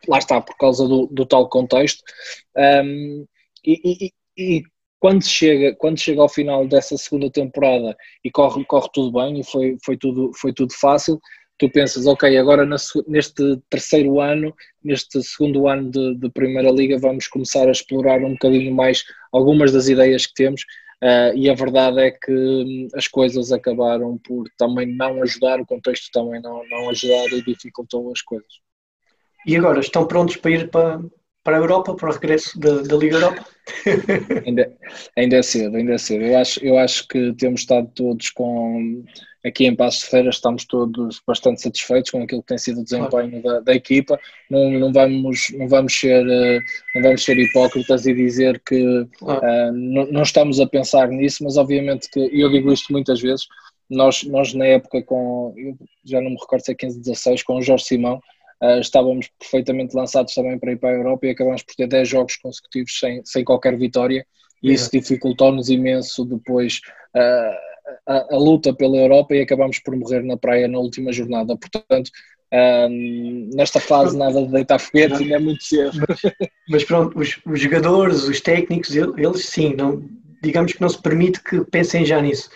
lá 0.07 0.17
está, 0.17 0.41
por 0.41 0.57
causa 0.57 0.87
do, 0.87 1.07
do 1.07 1.25
tal 1.25 1.49
contexto. 1.49 2.03
Um, 2.55 3.25
e, 3.65 4.05
e, 4.05 4.13
e, 4.37 4.63
quando 4.99 5.23
chega, 5.23 5.75
quando 5.75 5.99
chega 5.99 6.21
ao 6.21 6.29
final 6.29 6.67
dessa 6.67 6.97
segunda 6.97 7.29
temporada 7.29 7.95
e 8.23 8.31
corre, 8.31 8.63
corre 8.65 8.89
tudo 8.93 9.11
bem 9.11 9.39
e 9.39 9.43
foi, 9.43 9.77
foi, 9.83 9.97
tudo, 9.97 10.31
foi 10.33 10.53
tudo 10.53 10.73
fácil, 10.73 11.19
tu 11.57 11.69
pensas, 11.69 12.05
ok, 12.05 12.37
agora 12.37 12.65
neste 13.07 13.57
terceiro 13.69 14.19
ano, 14.19 14.53
neste 14.83 15.21
segundo 15.23 15.67
ano 15.67 15.89
de, 15.91 16.15
de, 16.15 16.29
Primeira 16.29 16.71
Liga, 16.71 16.97
vamos 16.97 17.27
começar 17.27 17.67
a 17.67 17.71
explorar 17.71 18.21
um 18.21 18.33
bocadinho 18.33 18.73
mais 18.73 19.03
algumas 19.31 19.71
das 19.71 19.87
ideias 19.87 20.25
que 20.25 20.33
temos. 20.33 20.61
Uh, 21.03 21.35
e 21.35 21.49
a 21.49 21.53
verdade 21.53 21.99
é 21.99 22.11
que 22.11 22.31
hum, 22.31 22.87
as 22.95 23.07
coisas 23.07 23.51
acabaram 23.51 24.17
por 24.17 24.49
também 24.57 24.87
não 24.87 25.21
ajudar, 25.21 25.59
o 25.59 25.65
contexto 25.65 26.09
também 26.11 26.41
não, 26.41 26.61
não 26.69 26.89
ajudar 26.89 27.25
e 27.31 27.43
dificultou 27.43 28.11
as 28.11 28.21
coisas. 28.21 28.64
E 29.45 29.55
agora, 29.55 29.79
estão 29.79 30.07
prontos 30.07 30.37
para 30.37 30.51
ir 30.51 30.69
para, 30.69 30.99
para 31.43 31.57
a 31.57 31.59
Europa, 31.59 31.95
para 31.95 32.09
o 32.09 32.13
regresso 32.13 32.59
da, 32.59 32.81
da 32.81 32.95
Liga 32.95 33.17
Europa? 33.17 33.45
ainda, 34.45 34.71
ainda 35.15 35.35
é 35.37 35.41
cedo, 35.41 35.77
ainda 35.77 35.93
é 35.93 35.97
cedo. 35.97 36.23
Eu 36.23 36.37
acho, 36.37 36.65
eu 36.65 36.77
acho 36.77 37.07
que 37.07 37.33
temos 37.33 37.61
estado 37.61 37.89
todos 37.93 38.29
com. 38.31 39.03
Aqui 39.45 39.67
em 39.67 39.75
Passos 39.75 40.01
de 40.01 40.09
Feira 40.09 40.29
estamos 40.29 40.65
todos 40.65 41.21
bastante 41.25 41.61
satisfeitos 41.61 42.09
com 42.09 42.23
aquilo 42.23 42.41
que 42.41 42.47
tem 42.47 42.57
sido 42.57 42.81
o 42.81 42.83
desempenho 42.83 43.43
da, 43.43 43.59
da, 43.59 43.75
equipa. 43.75 44.19
Não, 44.49 44.71
não, 44.71 44.91
vamos, 44.91 45.51
não, 45.55 45.67
vamos 45.67 45.99
ser, 45.99 46.25
não 46.95 47.03
vamos 47.03 47.23
ser 47.23 47.37
hipócritas 47.37 48.07
e 48.07 48.13
dizer 48.15 48.59
que 48.65 49.01
uh, 49.21 49.71
não, 49.71 50.07
não 50.07 50.23
estamos 50.23 50.59
a 50.59 50.65
pensar 50.65 51.09
nisso, 51.09 51.43
mas 51.43 51.57
obviamente 51.57 52.09
que, 52.09 52.19
e 52.19 52.41
eu 52.41 52.49
digo 52.49 52.73
isto 52.73 52.91
muitas 52.91 53.21
vezes, 53.21 53.45
nós, 53.87 54.23
nós 54.23 54.51
na 54.55 54.65
época 54.65 55.03
com, 55.03 55.53
já 56.03 56.19
não 56.19 56.31
me 56.31 56.37
recordo 56.39 56.65
se 56.65 56.71
é 56.71 56.75
15, 56.75 56.99
16, 57.01 57.43
com 57.43 57.57
o 57.57 57.61
Jorge 57.61 57.85
Simão, 57.85 58.19
Uh, 58.61 58.79
estávamos 58.79 59.29
perfeitamente 59.37 59.95
lançados 59.95 60.33
também 60.33 60.57
para 60.57 60.71
ir 60.71 60.77
para 60.77 60.89
a 60.89 60.97
Europa 60.97 61.27
e 61.27 61.29
acabamos 61.31 61.61
por 61.61 61.75
ter 61.75 61.87
10 61.87 62.07
jogos 62.07 62.37
consecutivos 62.37 62.97
sem, 62.97 63.21
sem 63.25 63.43
qualquer 63.43 63.77
vitória 63.77 64.25
e 64.65 64.73
isso 64.73 64.89
dificultou-nos 64.91 65.69
imenso 65.69 66.25
depois 66.25 66.79
uh, 67.15 67.55
a, 68.07 68.33
a, 68.33 68.37
luta 68.37 68.73
pela 68.73 68.97
Europa 68.97 69.35
e 69.35 69.41
acabamos 69.41 69.79
por 69.79 69.95
morrer 69.95 70.23
na 70.23 70.37
praia 70.37 70.67
na 70.67 70.79
última 70.79 71.11
jornada. 71.11 71.55
Portanto, 71.55 72.09
uh, 72.51 73.55
nesta 73.55 73.79
fase 73.79 74.17
nada 74.17 74.43
de 74.43 74.51
deitar 74.51 74.79
foguete, 74.79 75.21
ainda 75.21 75.35
é 75.35 75.39
muito 75.39 75.63
cedo. 75.63 75.91
Mas, 76.07 76.33
mas 76.67 76.83
pronto, 76.83 77.19
os, 77.19 77.39
os, 77.45 77.59
jogadores, 77.59 78.23
os 78.23 78.41
técnicos, 78.41 78.95
eles 78.95 79.45
sim, 79.45 79.75
não, 79.75 80.03
digamos 80.41 80.73
que 80.73 80.81
não 80.81 80.89
se 80.89 81.01
permite 81.01 81.43
que 81.43 81.63
pensem 81.65 82.03
já 82.03 82.19
nisso. 82.21 82.49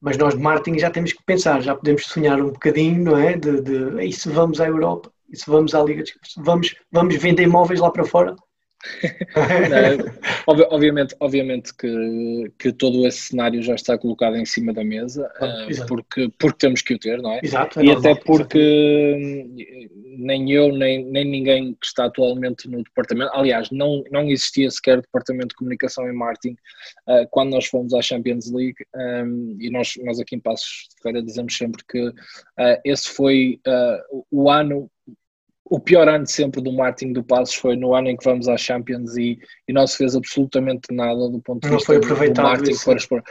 Mas 0.00 0.16
nós 0.16 0.34
de 0.34 0.40
marketing 0.40 0.78
já 0.78 0.90
temos 0.90 1.12
que 1.12 1.22
pensar, 1.24 1.60
já 1.60 1.74
podemos 1.74 2.06
sonhar 2.06 2.40
um 2.40 2.52
bocadinho, 2.52 3.04
não 3.04 3.18
é? 3.18 3.36
De, 3.36 3.60
de 3.60 4.02
e 4.02 4.10
se 4.12 4.30
vamos 4.30 4.58
à 4.58 4.66
Europa? 4.66 5.12
E 5.30 5.36
se 5.36 5.48
vamos 5.48 5.74
à 5.74 5.82
Liga 5.82 6.02
de 6.02 6.12
vamos, 6.38 6.74
vamos 6.90 7.16
vender 7.16 7.44
imóveis 7.44 7.80
lá 7.80 7.90
para 7.90 8.04
fora? 8.04 8.36
Não, 9.70 10.56
obviamente, 10.70 11.14
obviamente 11.20 11.74
que, 11.74 12.52
que 12.58 12.72
todo 12.72 13.06
esse 13.06 13.28
cenário 13.28 13.62
já 13.62 13.74
está 13.74 13.98
colocado 13.98 14.36
em 14.36 14.46
cima 14.46 14.72
da 14.72 14.82
mesa, 14.82 15.30
ah, 15.38 15.66
uh, 15.70 15.86
porque, 15.86 16.30
porque 16.38 16.58
temos 16.58 16.80
que 16.80 16.94
o 16.94 16.98
ter, 16.98 17.20
não 17.20 17.32
é? 17.32 17.40
Exato, 17.42 17.80
é 17.80 17.84
e 17.84 17.90
até 17.90 18.14
porque 18.14 18.58
exatamente. 18.58 19.92
nem 20.18 20.50
eu, 20.50 20.72
nem, 20.72 21.04
nem 21.04 21.24
ninguém 21.26 21.74
que 21.74 21.86
está 21.86 22.06
atualmente 22.06 22.68
no 22.68 22.82
departamento, 22.82 23.30
aliás, 23.34 23.70
não, 23.70 24.02
não 24.10 24.30
existia 24.30 24.70
sequer 24.70 25.02
departamento 25.02 25.48
de 25.48 25.56
comunicação 25.56 26.08
e 26.08 26.12
marketing 26.12 26.56
uh, 27.06 27.28
quando 27.30 27.50
nós 27.50 27.66
fomos 27.66 27.92
à 27.92 28.00
Champions 28.00 28.50
League, 28.50 28.78
um, 28.94 29.56
e 29.60 29.68
nós, 29.70 29.92
nós 30.04 30.18
aqui 30.18 30.36
em 30.36 30.40
Passos 30.40 30.88
de 30.90 31.02
Feira 31.02 31.22
dizemos 31.22 31.54
sempre 31.54 31.82
que 31.86 32.08
uh, 32.08 32.14
esse 32.84 33.08
foi 33.10 33.60
o 34.30 34.50
ano 34.50 34.90
o 35.70 35.78
pior 35.78 36.08
ano 36.08 36.26
sempre 36.26 36.60
do 36.60 36.72
Martin 36.72 37.12
do 37.12 37.22
Passos 37.22 37.54
foi 37.54 37.76
no 37.76 37.94
ano 37.94 38.08
em 38.08 38.16
que 38.16 38.24
vamos 38.24 38.48
à 38.48 38.56
Champions 38.56 39.16
e, 39.16 39.38
e 39.68 39.72
não 39.72 39.86
se 39.86 39.98
fez 39.98 40.16
absolutamente 40.16 40.92
nada 40.92 41.28
do 41.30 41.40
ponto 41.40 41.62
de 41.62 41.76
vista 41.76 41.96
do 42.00 42.42
Martin. 42.42 42.72
Para 42.84 42.96
expor. 42.96 43.22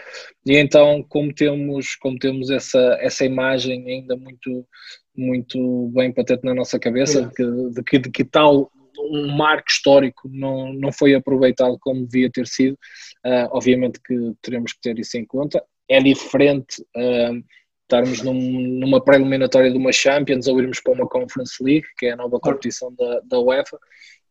E 0.46 0.56
então, 0.56 1.04
como 1.10 1.34
temos, 1.34 1.96
como 1.98 2.18
temos 2.18 2.50
essa, 2.50 2.98
essa 3.02 3.26
imagem 3.26 3.86
ainda 3.86 4.16
muito, 4.16 4.66
muito 5.14 5.92
bem 5.94 6.14
patente 6.14 6.46
na 6.46 6.56
nossa 6.56 6.80
cabeça, 6.80 7.24
de 7.24 7.34
que, 7.34 7.44
de, 7.44 7.84
que, 7.84 8.00
de 8.00 8.10
que 8.10 8.24
tal 8.24 8.72
um 8.98 9.36
marco 9.36 9.68
histórico 9.70 10.30
não, 10.32 10.72
não 10.72 10.94
foi 10.94 11.14
aproveitado 11.16 11.78
como 11.82 12.08
devia 12.08 12.32
ter 12.32 12.48
sido, 12.48 12.74
uh, 13.26 13.50
obviamente 13.52 14.00
que 14.02 14.34
teremos 14.42 14.72
que 14.72 14.80
ter 14.82 14.98
isso 14.98 15.18
em 15.18 15.26
conta. 15.26 15.62
É 15.90 16.00
diferente. 16.00 16.82
Uh, 16.96 17.44
estarmos 17.90 18.22
num, 18.22 18.40
numa 18.80 19.02
pré-eliminatória 19.04 19.72
de 19.72 19.78
uma 19.78 19.92
Champions 19.92 20.48
ou 20.48 20.62
irmos 20.62 20.80
para 20.80 20.94
uma 20.94 21.08
Conference 21.08 21.62
League, 21.62 21.88
que 21.98 22.06
é 22.06 22.12
a 22.12 22.16
nova 22.16 22.40
competição 22.40 22.94
da, 22.94 23.20
da 23.26 23.40
UEFA. 23.40 23.80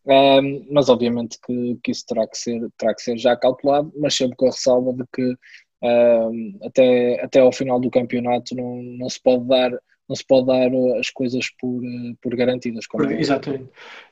Um, 0.07 0.67
mas 0.71 0.89
obviamente 0.89 1.37
que, 1.45 1.79
que 1.83 1.91
isso 1.91 2.07
terá 2.07 2.27
que, 2.27 2.39
ser, 2.39 2.67
terá 2.79 2.95
que 2.95 3.03
ser 3.03 3.19
já 3.19 3.37
calculado, 3.37 3.93
mas 3.97 4.15
sempre 4.15 4.37
com 4.37 4.47
a 4.47 4.51
ressalva 4.51 4.93
de 4.95 5.05
que 5.13 5.35
um, 5.83 6.59
até, 6.65 7.23
até 7.23 7.41
ao 7.41 7.53
final 7.53 7.79
do 7.79 7.91
campeonato 7.91 8.55
não, 8.55 8.83
não 8.83 9.09
se 9.11 9.21
pode 9.23 9.47
dar 9.47 9.71
não 10.09 10.17
se 10.17 10.27
pode 10.27 10.47
dar 10.47 10.71
as 10.99 11.11
coisas 11.11 11.51
por, 11.61 11.83
por 12.23 12.35
garantidas. 12.35 12.87
Por, 12.89 13.13
é. 13.13 13.21
exatamente. 13.21 13.69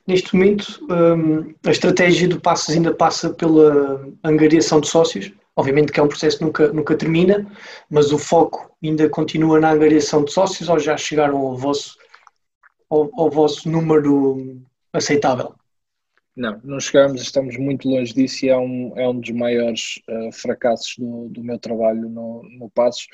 Neste 0.07 0.37
momento, 0.37 0.87
um, 0.91 1.55
a 1.67 1.71
estratégia 1.71 2.29
do 2.29 2.39
Passos 2.39 2.75
ainda 2.75 2.93
passa 2.93 3.31
pela 3.31 4.07
angariação 4.23 4.79
de 4.79 4.89
sócios, 4.89 5.33
Obviamente 5.57 5.91
que 5.91 5.99
é 5.99 6.03
um 6.03 6.09
processo 6.09 6.39
que 6.39 6.45
nunca, 6.45 6.73
nunca 6.73 6.97
termina, 6.97 7.51
mas 7.89 8.13
o 8.13 8.19
foco 8.19 8.71
ainda 8.85 9.09
continua 9.09 9.59
na 9.59 9.73
angariação 9.73 10.23
de 10.23 10.31
sócios 10.31 10.69
ou 10.69 10.79
já 10.79 10.97
chegaram 10.99 11.39
ao 11.39 11.57
vosso, 11.57 11.97
ao, 12.91 13.11
ao 13.19 13.31
vosso 13.31 13.69
número 13.69 14.61
aceitável? 14.93 15.55
Não, 16.37 16.61
não 16.63 16.79
chegamos, 16.79 17.23
estamos 17.23 17.57
muito 17.57 17.89
longe 17.89 18.13
disso 18.13 18.45
e 18.45 18.51
é 18.51 18.57
um, 18.59 18.93
é 18.95 19.09
um 19.09 19.19
dos 19.19 19.31
maiores 19.31 20.03
uh, 20.11 20.31
fracassos 20.31 20.95
do, 20.99 21.31
do 21.31 21.43
meu 21.43 21.59
trabalho 21.59 22.11
no, 22.11 22.43
no 22.59 22.69
Passos, 22.69 23.09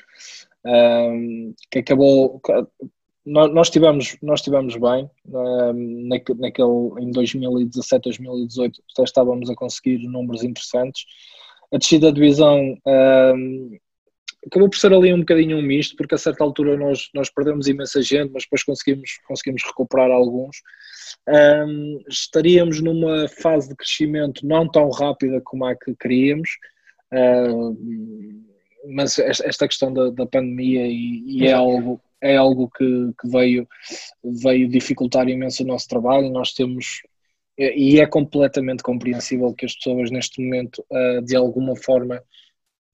um, 0.65 1.53
que 1.71 1.79
acabou, 1.79 2.41
nós, 3.25 3.69
tivemos, 3.69 4.17
nós 4.21 4.41
tivemos 4.41 4.75
bem, 4.75 5.09
um, 5.25 6.07
naquele, 6.09 6.69
em 6.99 7.11
2017, 7.11 8.03
2018 8.03 8.83
estávamos 8.99 9.49
a 9.49 9.55
conseguir 9.55 9.99
números 9.99 10.43
interessantes, 10.43 11.05
a 11.73 11.77
descida 11.77 12.07
da 12.07 12.13
divisão 12.13 12.77
um, 12.85 13.77
acabou 14.45 14.69
por 14.69 14.77
ser 14.77 14.93
ali 14.93 15.13
um 15.13 15.19
bocadinho 15.19 15.57
um 15.57 15.61
misto, 15.61 15.95
porque 15.95 16.15
a 16.15 16.17
certa 16.17 16.43
altura 16.43 16.77
nós, 16.77 17.09
nós 17.13 17.29
perdemos 17.29 17.67
imensa 17.67 18.01
gente, 18.01 18.31
mas 18.31 18.43
depois 18.43 18.63
conseguimos, 18.63 19.17
conseguimos 19.27 19.63
recuperar 19.63 20.11
alguns. 20.11 20.57
Um, 21.27 22.03
estaríamos 22.07 22.81
numa 22.81 23.27
fase 23.27 23.69
de 23.69 23.75
crescimento 23.75 24.45
não 24.45 24.69
tão 24.69 24.89
rápida 24.89 25.41
como 25.43 25.65
a 25.65 25.75
que 25.75 25.95
queríamos, 25.95 26.49
um, 27.11 28.43
mas 28.93 29.17
esta 29.17 29.67
questão 29.67 29.93
da, 29.93 30.09
da 30.09 30.25
pandemia 30.25 30.85
e, 30.87 31.23
e 31.25 31.47
é 31.47 31.53
algo 31.53 32.01
é 32.21 32.37
algo 32.37 32.69
que, 32.69 33.11
que, 33.19 33.27
veio, 33.27 33.67
veio 34.23 34.69
dificultar 34.69 35.27
imenso 35.27 35.61
o 35.61 35.67
nosso 35.67 35.89
trabalho. 35.89 36.29
Nós 36.29 36.53
temos 36.53 37.01
e 37.57 37.99
é 37.99 38.05
completamente 38.05 38.81
compreensível 38.81 39.53
que 39.53 39.65
as 39.65 39.75
pessoas 39.75 40.09
neste 40.09 40.41
momento 40.41 40.83
uh, 40.89 41.21
de 41.21 41.35
alguma 41.35 41.75
forma 41.75 42.21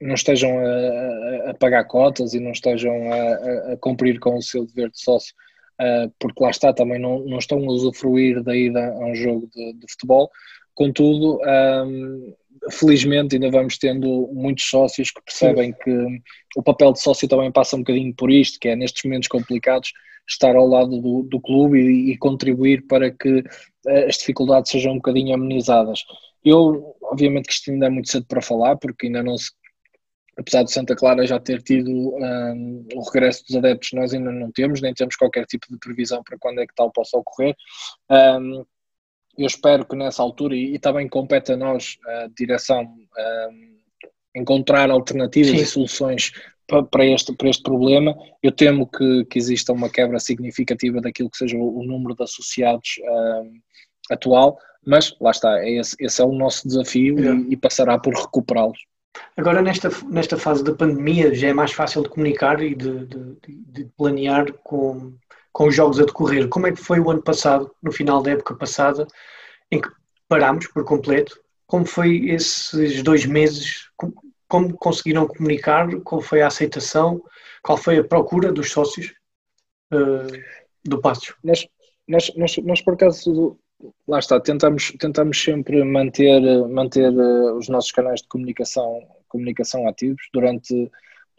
não 0.02 0.16
estejam 0.16 0.58
a, 0.60 1.52
a, 1.52 1.54
pagar 1.54 1.86
cotas 1.86 2.34
e 2.34 2.40
não 2.40 2.52
estejam 2.52 3.12
a, 3.12 3.74
a, 3.74 3.78
cumprir 3.78 4.20
com 4.20 4.36
o 4.38 4.42
seu 4.42 4.66
dever 4.66 4.90
de 4.92 5.02
sócio 5.02 5.34
uh, 5.82 6.14
porque 6.20 6.44
lá 6.44 6.50
está 6.50 6.74
também 6.74 7.00
não, 7.00 7.20
não 7.26 7.38
estão 7.38 7.60
a 7.60 7.72
usufruir 7.72 8.44
da 8.44 8.56
ida 8.56 8.86
a 8.94 9.06
um 9.06 9.16
jogo 9.16 9.50
de, 9.54 9.74
de 9.74 9.92
futebol 9.92 10.30
contudo 10.76 11.40
um, 11.86 12.34
felizmente 12.72 13.36
ainda 13.36 13.50
vamos 13.50 13.78
tendo 13.78 14.30
muitos 14.34 14.66
sócios 14.66 15.12
que 15.12 15.22
percebem 15.24 15.72
Sim. 15.72 15.78
que 15.84 16.22
o 16.58 16.64
papel 16.64 16.94
de 16.94 17.02
sócio 17.02 17.28
também 17.28 17.52
passa 17.52 17.76
um 17.76 17.80
bocadinho 17.80 18.14
por 18.16 18.32
isto, 18.32 18.60
que 18.60 18.70
é 18.70 18.76
nestes 18.76 19.04
momentos 19.04 19.28
complicados 19.28 19.92
estar 20.28 20.56
ao 20.56 20.68
lado 20.68 21.02
do, 21.02 21.24
do 21.24 21.40
clube 21.40 21.80
e, 21.80 22.12
e, 22.12 22.18
contribuir 22.18 22.86
para 22.88 23.10
que 23.10 23.40
uh, 23.40 24.08
as 24.08 24.18
dificuldades 24.18 24.72
sejam 24.72 24.94
um 24.94 24.98
bocadinho 24.98 25.34
amenizadas. 25.34 26.04
Eu, 26.46 26.96
obviamente 27.02 27.48
que 27.48 27.54
isto 27.54 27.72
ainda 27.72 27.88
é 27.88 27.90
muito 27.90 28.10
cedo 28.10 28.26
para 28.28 28.42
falar, 28.42 28.78
porque 28.78 29.08
ainda 29.08 29.24
não 29.24 29.38
se 29.38 29.52
apesar 30.40 30.64
de 30.64 30.72
Santa 30.72 30.96
Clara 30.96 31.28
já 31.28 31.38
ter 31.38 31.62
tido 31.62 31.92
um, 31.92 32.88
o 32.96 33.02
regresso 33.12 33.44
dos 33.46 33.58
adeptos, 33.58 33.92
nós 33.92 34.14
ainda 34.14 34.32
não 34.32 34.50
temos, 34.52 34.82
nem 34.82 34.94
temos 34.94 35.18
qualquer 35.18 35.46
tipo 35.46 35.68
de 35.70 35.78
previsão 35.78 36.24
para 36.24 36.38
quando 36.40 36.62
é 36.62 36.66
que 36.66 36.74
tal 36.74 36.90
possa 36.92 37.18
ocorrer. 37.18 37.56
Um, 38.10 38.66
eu 39.40 39.48
espero 39.48 39.86
que 39.86 39.96
nessa 39.96 40.22
altura, 40.22 40.56
e, 40.56 40.76
e 40.76 40.80
também 40.80 41.08
compete 41.08 41.52
a 41.52 41.58
nós, 41.58 41.98
a 42.06 42.28
direção, 42.38 42.84
um, 42.84 43.80
encontrar 44.36 44.92
alternativas 44.92 45.52
Sim. 45.52 45.58
e 45.58 45.66
soluções 45.66 46.32
para 46.92 47.06
este, 47.06 47.34
para 47.36 47.50
este 47.50 47.64
problema. 47.64 48.16
Eu 48.44 48.52
temo 48.52 48.88
que, 48.88 49.26
que 49.26 49.40
exista 49.40 49.74
uma 49.74 49.90
quebra 49.90 50.20
significativa 50.20 51.02
daquilo 51.02 51.30
que 51.30 51.38
seja 51.38 51.58
o, 51.58 51.80
o 51.80 51.84
número 51.84 52.16
de 52.16 52.24
associados 52.24 53.00
atual, 54.12 54.58
mas 54.86 55.16
lá 55.20 55.32
está, 55.32 55.60
é 55.60 55.72
esse, 55.72 55.96
esse 56.00 56.22
é 56.22 56.26
o 56.26 56.32
nosso 56.32 56.68
desafio 56.68 57.20
é. 57.20 57.34
e, 57.34 57.54
e, 57.54 57.58
passará 57.58 57.98
por 57.98 58.14
recuperá-los. 58.14 58.80
Agora, 59.36 59.62
nesta, 59.62 59.90
nesta 60.08 60.38
fase 60.38 60.64
da 60.64 60.74
pandemia, 60.74 61.34
já 61.34 61.50
é 61.50 61.54
mais 61.54 61.72
fácil 61.72 62.04
de 62.04 62.10
comunicar 62.10 62.62
e 62.62 62.76
de, 62.76 63.06
de, 63.06 63.38
de, 63.48 63.86
planear 63.98 64.52
com, 64.64 65.14
com 65.52 65.68
os 65.68 65.76
jogos 65.76 66.00
a 66.00 66.06
decorrer. 66.06 66.48
Como 66.48 66.68
é 66.68 66.72
que 66.72 66.82
foi 66.82 67.00
o 67.00 67.10
ano 67.10 67.22
passado, 67.22 67.72
no 67.82 67.92
final 67.92 68.22
da 68.22 68.32
época 68.32 68.56
passada, 68.56 69.08
em 69.72 69.82
que 69.82 69.90
parámos 70.28 70.68
por 70.68 70.84
completo? 70.84 71.40
Como 71.68 71.86
foi 71.86 72.30
esses 72.30 73.04
dois 73.04 73.26
meses? 73.26 73.90
Como, 74.48 74.74
conseguiram 74.78 75.28
comunicar? 75.28 75.88
Qual 76.02 76.22
foi 76.22 76.42
a 76.42 76.48
aceitação? 76.48 77.22
Qual 77.62 77.78
foi 77.78 78.00
a 78.00 78.04
procura 78.04 78.52
dos 78.52 78.72
sócios 78.72 79.14
uh, 79.94 80.40
do 80.84 81.00
Passos? 81.00 81.36
Nós, 81.44 81.68
nós, 82.08 82.32
nós, 82.36 82.58
nós, 82.58 82.82
por 82.82 82.94
acaso, 82.96 83.58
lá 84.08 84.20
está, 84.20 84.40
tentamos, 84.40 84.92
tentamos 85.00 85.42
sempre 85.42 85.84
manter, 85.84 86.42
manter 86.68 87.12
uh, 87.12 87.56
os 87.56 87.70
nossos 87.70 87.92
canais 87.92 88.22
de 88.22 88.28
comunicação, 88.28 89.08
comunicação 89.28 89.88
ativos 89.88 90.28
durante, 90.34 90.90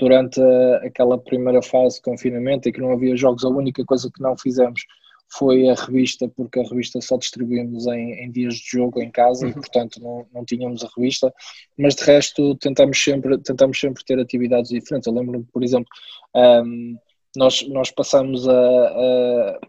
durante 0.00 0.40
aquela 0.82 1.18
primeira 1.18 1.60
fase 1.60 1.96
de 1.96 2.02
confinamento 2.02 2.68
em 2.68 2.72
que 2.72 2.80
não 2.80 2.92
havia 2.92 3.14
jogos. 3.14 3.44
A 3.44 3.48
única 3.48 3.84
coisa 3.84 4.10
que 4.10 4.22
não 4.22 4.36
fizemos 4.36 4.82
foi 5.28 5.68
a 5.68 5.74
revista, 5.74 6.26
porque 6.26 6.58
a 6.58 6.62
revista 6.64 7.00
só 7.00 7.18
distribuímos 7.18 7.86
em, 7.86 8.14
em 8.14 8.30
dias 8.32 8.54
de 8.54 8.70
jogo 8.70 9.00
em 9.00 9.10
casa 9.10 9.44
uhum. 9.44 9.50
e, 9.50 9.54
portanto, 9.54 10.00
não, 10.02 10.26
não 10.34 10.44
tínhamos 10.44 10.82
a 10.82 10.88
revista, 10.96 11.32
mas 11.78 11.94
de 11.94 12.02
resto 12.04 12.56
tentamos 12.56 13.00
sempre, 13.00 13.38
tentamos 13.38 13.78
sempre 13.78 14.02
ter 14.04 14.18
atividades 14.18 14.70
diferentes. 14.70 15.06
Eu 15.06 15.12
lembro-me, 15.12 15.44
por 15.52 15.62
exemplo, 15.62 15.88
um, 16.34 16.96
nós, 17.36 17.62
nós 17.68 17.90
passamos 17.90 18.48
a, 18.48 18.52
a, 18.52 19.60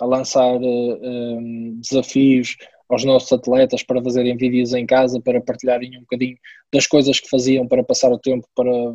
a 0.00 0.06
lançar 0.06 0.56
um, 0.56 1.78
desafios 1.80 2.56
aos 2.88 3.04
nossos 3.04 3.30
atletas 3.32 3.82
para 3.82 4.02
fazerem 4.02 4.36
vídeos 4.36 4.72
em 4.72 4.86
casa, 4.86 5.20
para 5.20 5.40
partilharem 5.40 5.98
um 5.98 6.00
bocadinho 6.00 6.36
das 6.72 6.86
coisas 6.86 7.20
que 7.20 7.28
faziam 7.28 7.66
para 7.68 7.84
passar 7.84 8.10
o 8.10 8.18
tempo, 8.18 8.46
para 8.54 8.94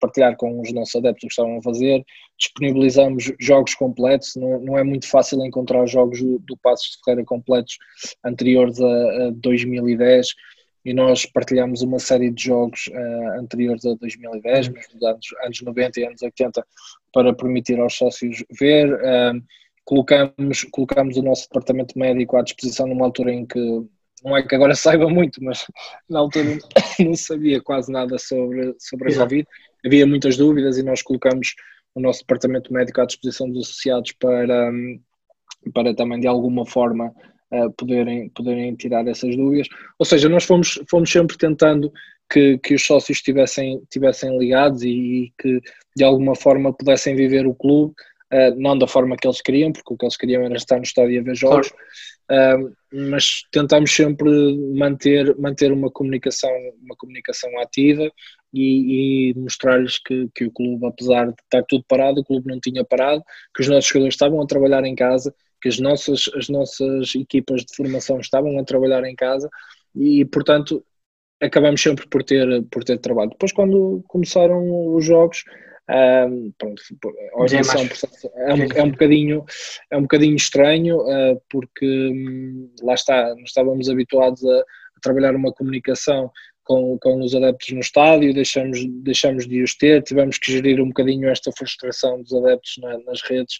partilhar 0.00 0.36
com 0.36 0.60
os 0.60 0.72
nossos 0.72 0.94
adeptos 0.96 1.24
o 1.24 1.26
que 1.26 1.32
estavam 1.32 1.58
a 1.58 1.62
fazer. 1.62 2.04
Disponibilizamos 2.38 3.32
jogos 3.40 3.74
completos, 3.74 4.34
não, 4.36 4.60
não 4.60 4.78
é 4.78 4.84
muito 4.84 5.08
fácil 5.08 5.44
encontrar 5.44 5.86
jogos 5.86 6.20
do, 6.20 6.38
do 6.40 6.56
Passos 6.58 6.90
de 6.90 6.98
Ferreira 7.04 7.24
completos 7.24 7.78
anteriores 8.24 8.80
a, 8.80 9.26
a 9.26 9.30
2010 9.34 10.28
e 10.84 10.92
nós 10.92 11.24
partilhamos 11.24 11.80
uma 11.80 11.98
série 11.98 12.30
de 12.30 12.44
jogos 12.44 12.88
uh, 12.88 13.40
anteriores 13.40 13.86
a 13.86 13.94
2010, 13.94 14.68
mas 14.68 14.86
nos 14.92 15.02
anos, 15.02 15.26
anos 15.42 15.62
90 15.62 16.00
e 16.00 16.04
anos 16.04 16.22
80, 16.22 16.66
para 17.12 17.32
permitir 17.32 17.80
aos 17.80 17.94
sócios 17.94 18.44
ver. 18.50 18.92
Uh, 18.92 19.42
colocamos, 19.84 20.64
colocamos 20.70 21.16
o 21.16 21.22
nosso 21.22 21.44
departamento 21.48 21.98
médico 21.98 22.36
à 22.36 22.42
disposição 22.42 22.86
numa 22.86 23.04
altura 23.04 23.32
em 23.32 23.46
que, 23.46 23.58
não 24.24 24.36
é 24.36 24.42
que 24.42 24.54
agora 24.54 24.74
saiba 24.74 25.08
muito, 25.08 25.42
mas 25.42 25.66
na 26.08 26.20
altura 26.20 26.58
não 26.98 27.14
sabia 27.14 27.60
quase 27.60 27.92
nada 27.92 28.18
sobre, 28.18 28.74
sobre 28.78 29.12
a 29.12 29.18
Covid, 29.18 29.46
havia 29.84 30.06
muitas 30.06 30.36
dúvidas 30.36 30.78
e 30.78 30.82
nós 30.82 31.02
colocamos 31.02 31.54
o 31.94 32.00
nosso 32.00 32.20
departamento 32.20 32.72
médico 32.72 33.00
à 33.00 33.06
disposição 33.06 33.48
dos 33.48 33.68
associados 33.68 34.12
para, 34.12 34.72
para 35.72 35.94
também 35.94 36.18
de 36.18 36.26
alguma 36.26 36.66
forma 36.66 37.12
uh, 37.52 37.70
poderem, 37.76 38.28
poderem 38.30 38.74
tirar 38.74 39.06
essas 39.06 39.36
dúvidas. 39.36 39.68
Ou 39.98 40.04
seja, 40.04 40.28
nós 40.28 40.44
fomos, 40.44 40.80
fomos 40.90 41.10
sempre 41.10 41.36
tentando 41.36 41.92
que, 42.28 42.58
que 42.58 42.74
os 42.74 42.84
sócios 42.84 43.18
estivessem, 43.18 43.78
estivessem 43.82 44.36
ligados 44.38 44.82
e, 44.82 44.88
e 44.88 45.32
que 45.38 45.60
de 45.96 46.02
alguma 46.02 46.34
forma 46.34 46.72
pudessem 46.72 47.14
viver 47.14 47.46
o 47.46 47.54
clube 47.54 47.94
uh, 48.32 48.54
não 48.56 48.76
da 48.78 48.86
forma 48.86 49.16
que 49.16 49.26
eles 49.26 49.40
queriam, 49.40 49.72
porque 49.72 49.92
o 49.92 49.96
que 49.96 50.04
eles 50.04 50.16
queriam 50.16 50.42
era 50.42 50.56
estar 50.56 50.76
no 50.76 50.82
estádio 50.82 51.20
a 51.20 51.24
ver 51.24 51.34
jogos, 51.34 51.72
claro. 52.28 52.66
uh, 52.66 52.74
mas 52.92 53.42
tentamos 53.50 53.94
sempre 53.94 54.30
manter, 54.74 55.36
manter 55.38 55.72
uma 55.72 55.90
comunicação, 55.90 56.50
uma 56.82 56.96
comunicação 56.96 57.50
ativa 57.60 58.10
e, 58.52 59.30
e 59.30 59.34
mostrar-lhes 59.34 59.98
que, 59.98 60.28
que 60.34 60.44
o 60.44 60.50
clube, 60.50 60.86
apesar 60.86 61.26
de 61.26 61.34
estar 61.42 61.64
tudo 61.68 61.84
parado, 61.88 62.20
o 62.20 62.24
clube 62.24 62.48
não 62.48 62.60
tinha 62.60 62.84
parado, 62.84 63.22
que 63.54 63.62
os 63.62 63.68
nossos 63.68 63.88
jogadores 63.88 64.14
estavam 64.14 64.40
a 64.40 64.46
trabalhar 64.46 64.84
em 64.84 64.94
casa, 64.94 65.34
que 65.60 65.68
as 65.68 65.78
nossas, 65.78 66.30
as 66.36 66.48
nossas 66.48 67.14
equipas 67.14 67.64
de 67.64 67.74
formação 67.74 68.20
estavam 68.20 68.58
a 68.58 68.64
trabalhar 68.64 69.02
em 69.04 69.14
casa 69.16 69.48
e, 69.94 70.24
portanto, 70.26 70.84
acabamos 71.40 71.80
sempre 71.82 72.06
por 72.08 72.22
ter, 72.22 72.62
por 72.70 72.84
ter 72.84 72.98
trabalho. 72.98 73.30
Depois, 73.30 73.52
quando 73.52 74.02
começaram 74.06 74.94
os 74.94 75.04
jogos, 75.04 75.42
um, 75.90 76.50
pronto, 76.58 76.82
hoje 77.34 77.56
é, 77.56 77.62
mais... 77.62 78.04
é, 78.24 78.54
um, 78.54 78.62
é, 78.74 78.82
um 78.82 78.90
bocadinho, 78.90 79.44
é 79.90 79.96
um 79.98 80.02
bocadinho 80.02 80.36
estranho 80.36 80.98
uh, 81.00 81.40
porque 81.50 81.84
um, 81.84 82.70
lá 82.82 82.94
está, 82.94 83.34
nós 83.34 83.48
estávamos 83.48 83.90
habituados 83.90 84.42
a, 84.46 84.60
a, 84.60 85.00
trabalhar 85.02 85.36
uma 85.36 85.52
comunicação 85.52 86.30
com, 86.62 86.98
com 86.98 87.20
os 87.20 87.34
adeptos 87.34 87.70
no 87.72 87.80
estádio, 87.80 88.32
deixamos, 88.32 88.78
deixamos 89.02 89.46
de 89.46 89.62
os 89.62 89.76
ter, 89.76 90.02
tivemos 90.02 90.38
que 90.38 90.52
gerir 90.52 90.80
um 90.80 90.88
bocadinho 90.88 91.28
esta 91.28 91.52
frustração 91.52 92.22
dos 92.22 92.32
adeptos 92.32 92.76
na, 92.78 92.98
nas 93.00 93.20
redes, 93.20 93.58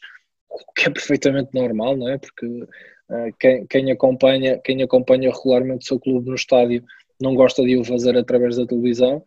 o 0.49 0.73
que 0.73 0.89
é 0.89 0.91
perfeitamente 0.91 1.51
normal, 1.53 1.95
não 1.95 2.09
é? 2.09 2.17
Porque 2.17 2.47
uh, 2.47 3.35
quem, 3.39 3.67
quem, 3.67 3.93
acompanha, 3.93 4.59
quem 4.65 4.83
acompanha 4.83 5.31
regularmente 5.31 5.85
o 5.85 5.89
seu 5.89 6.01
clube 6.01 6.31
no 6.31 6.35
estádio 6.35 6.83
não 7.21 7.35
gosta 7.35 7.63
de 7.63 7.77
o 7.77 7.85
fazer 7.85 8.17
através 8.17 8.57
da 8.57 8.67
televisão 8.67 9.23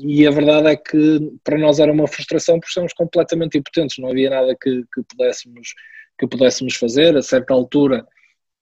e 0.00 0.26
a 0.26 0.30
verdade 0.30 0.68
é 0.68 0.76
que 0.76 1.38
para 1.44 1.56
nós 1.56 1.78
era 1.78 1.92
uma 1.92 2.08
frustração 2.08 2.58
porque 2.58 2.72
somos 2.72 2.92
completamente 2.92 3.56
impotentes, 3.56 3.98
não 3.98 4.10
havia 4.10 4.30
nada 4.30 4.56
que, 4.60 4.82
que, 4.92 5.02
pudéssemos, 5.08 5.74
que 6.18 6.26
pudéssemos 6.26 6.74
fazer. 6.74 7.16
A 7.16 7.22
certa 7.22 7.54
altura, 7.54 8.06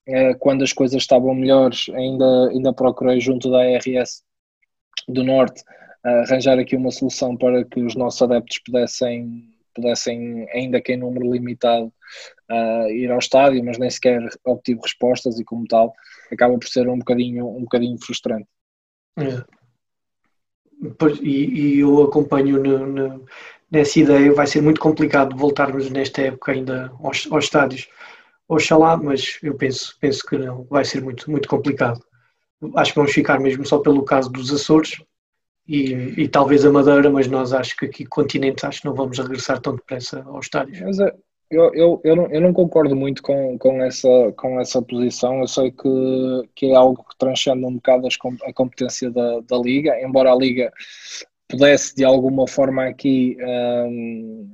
uh, 0.09 0.38
quando 0.38 0.62
as 0.62 0.73
coisas 0.73 1.01
estavam 1.01 1.35
melhores, 1.35 1.88
ainda, 1.95 2.51
ainda 2.51 2.73
procurei 2.73 3.19
junto 3.19 3.51
da 3.51 3.62
ARS 3.62 4.23
do 5.09 5.25
Norte 5.25 5.62
uh, 6.05 6.09
arranjar 6.29 6.59
aqui 6.59 6.77
uma 6.77 6.91
solução 6.91 7.35
para 7.37 7.65
que 7.65 7.81
os 7.81 7.95
nossos 7.95 8.21
adeptos 8.21 8.59
pudessem, 8.59 9.49
pudessem 9.75 10.47
ainda 10.53 10.83
que 10.83 10.93
em 10.93 10.99
número 10.99 11.33
limitado, 11.33 11.87
uh, 12.51 12.91
ir 12.91 13.11
ao 13.11 13.19
estádio, 13.19 13.65
mas 13.65 13.79
nem 13.79 13.88
sequer 13.88 14.21
obtive 14.45 14.81
respostas 14.83 15.41
e 15.41 15.45
como 15.45 15.67
tal 15.67 15.95
acaba 16.31 16.59
por 16.59 16.69
ser 16.69 16.87
um 16.88 16.99
bocadinho, 16.99 17.49
um 17.49 17.62
bocadinho 17.62 17.97
frustrante. 17.99 18.47
É 19.19 19.62
e, 21.21 21.75
e 21.77 21.81
eu 21.81 22.03
acompanho 22.03 22.62
no, 22.62 22.87
no, 22.87 23.25
nessa 23.71 23.99
ideia, 23.99 24.33
vai 24.35 24.47
ser 24.47 24.61
muito 24.61 24.81
complicado 24.81 25.37
voltarmos 25.37 25.90
nesta 25.90 26.23
época 26.23 26.53
ainda 26.53 26.92
aos, 27.03 27.27
aos 27.31 27.45
estádios. 27.45 27.88
Oxalá, 28.49 28.97
mas 28.97 29.38
eu 29.42 29.55
penso, 29.55 29.97
penso 30.01 30.23
que 30.27 30.37
não, 30.37 30.64
vai 30.64 30.85
ser 30.85 31.03
muito, 31.03 31.31
muito 31.31 31.49
complicado. 31.49 32.01
Acho 32.77 32.92
que 32.92 32.99
vamos 32.99 33.12
ficar 33.12 33.40
mesmo 33.40 33.64
só 33.64 33.79
pelo 33.79 34.05
caso 34.05 34.31
dos 34.31 34.53
Açores 34.53 35.03
e, 35.66 35.92
e 36.23 36.29
talvez 36.29 36.64
a 36.64 36.71
Madeira, 36.71 37.11
mas 37.11 37.27
nós 37.29 37.53
acho 37.53 37.77
que 37.77 37.87
aqui 37.87 38.05
continente 38.05 38.66
acho 38.66 38.83
que 38.83 38.87
não 38.87 38.95
vamos 38.95 39.18
regressar 39.18 39.61
tão 39.61 39.75
depressa 39.75 40.23
aos 40.27 40.47
estádios. 40.47 40.81
Mas 40.81 40.99
é, 40.99 41.14
eu, 41.53 41.75
eu, 41.75 42.01
eu, 42.03 42.17
não, 42.17 42.27
eu 42.29 42.41
não 42.41 42.53
concordo 42.53 42.97
muito 42.97 43.23
com, 43.23 43.59
com, 43.59 43.83
essa, 43.83 44.33
com 44.37 44.59
essa 44.59 44.81
posição. 44.81 45.41
Eu 45.41 45.47
sei 45.47 45.71
que, 45.71 46.49
que 46.55 46.67
é 46.67 46.75
algo 46.75 47.05
que 47.05 47.19
transcende 47.19 47.65
um 47.65 47.75
bocado 47.75 48.07
as, 48.07 48.17
a 48.45 48.53
competência 48.53 49.11
da, 49.11 49.41
da 49.41 49.59
Liga, 49.59 50.01
embora 50.03 50.33
a 50.33 50.37
Liga 50.37 50.73
pudesse 51.49 51.95
de 51.95 52.05
alguma 52.05 52.49
forma 52.49 52.87
aqui. 52.87 53.37
Hum, 53.41 54.51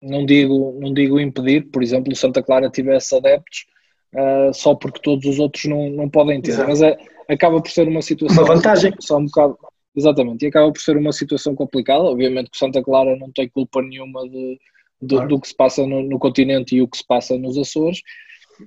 não 0.00 0.24
digo, 0.24 0.78
não 0.80 0.92
digo 0.92 1.20
impedir, 1.20 1.70
por 1.70 1.82
exemplo, 1.82 2.12
o 2.12 2.16
Santa 2.16 2.42
Clara 2.42 2.70
tivesse 2.70 3.14
adeptos 3.16 3.66
uh, 4.14 4.52
só 4.52 4.74
porque 4.74 5.00
todos 5.00 5.24
os 5.24 5.38
outros 5.38 5.64
não, 5.64 5.90
não 5.90 6.08
podem 6.08 6.40
ter, 6.40 6.50
Exato. 6.52 6.68
mas 6.68 6.82
é, 6.82 6.96
acaba 7.28 7.60
por 7.60 7.70
ser 7.70 7.88
uma 7.88 8.02
situação. 8.02 8.44
Uma 8.44 8.54
vantagem. 8.54 8.92
Só 9.00 9.18
um 9.18 9.26
bocado, 9.26 9.56
exatamente, 9.96 10.44
e 10.44 10.48
acaba 10.48 10.72
por 10.72 10.80
ser 10.80 10.96
uma 10.96 11.12
situação 11.12 11.54
complicada. 11.54 12.02
Obviamente 12.04 12.50
que 12.50 12.56
o 12.56 12.58
Santa 12.58 12.82
Clara 12.82 13.16
não 13.16 13.30
tem 13.30 13.48
culpa 13.48 13.80
nenhuma 13.82 14.28
de, 14.28 14.58
do, 15.02 15.16
claro. 15.16 15.28
do 15.28 15.40
que 15.40 15.48
se 15.48 15.56
passa 15.56 15.86
no, 15.86 16.02
no, 16.02 16.18
continente 16.18 16.76
e 16.76 16.82
o 16.82 16.88
que 16.88 16.96
se 16.96 17.06
passa 17.06 17.36
nos 17.36 17.58
Açores. 17.58 17.98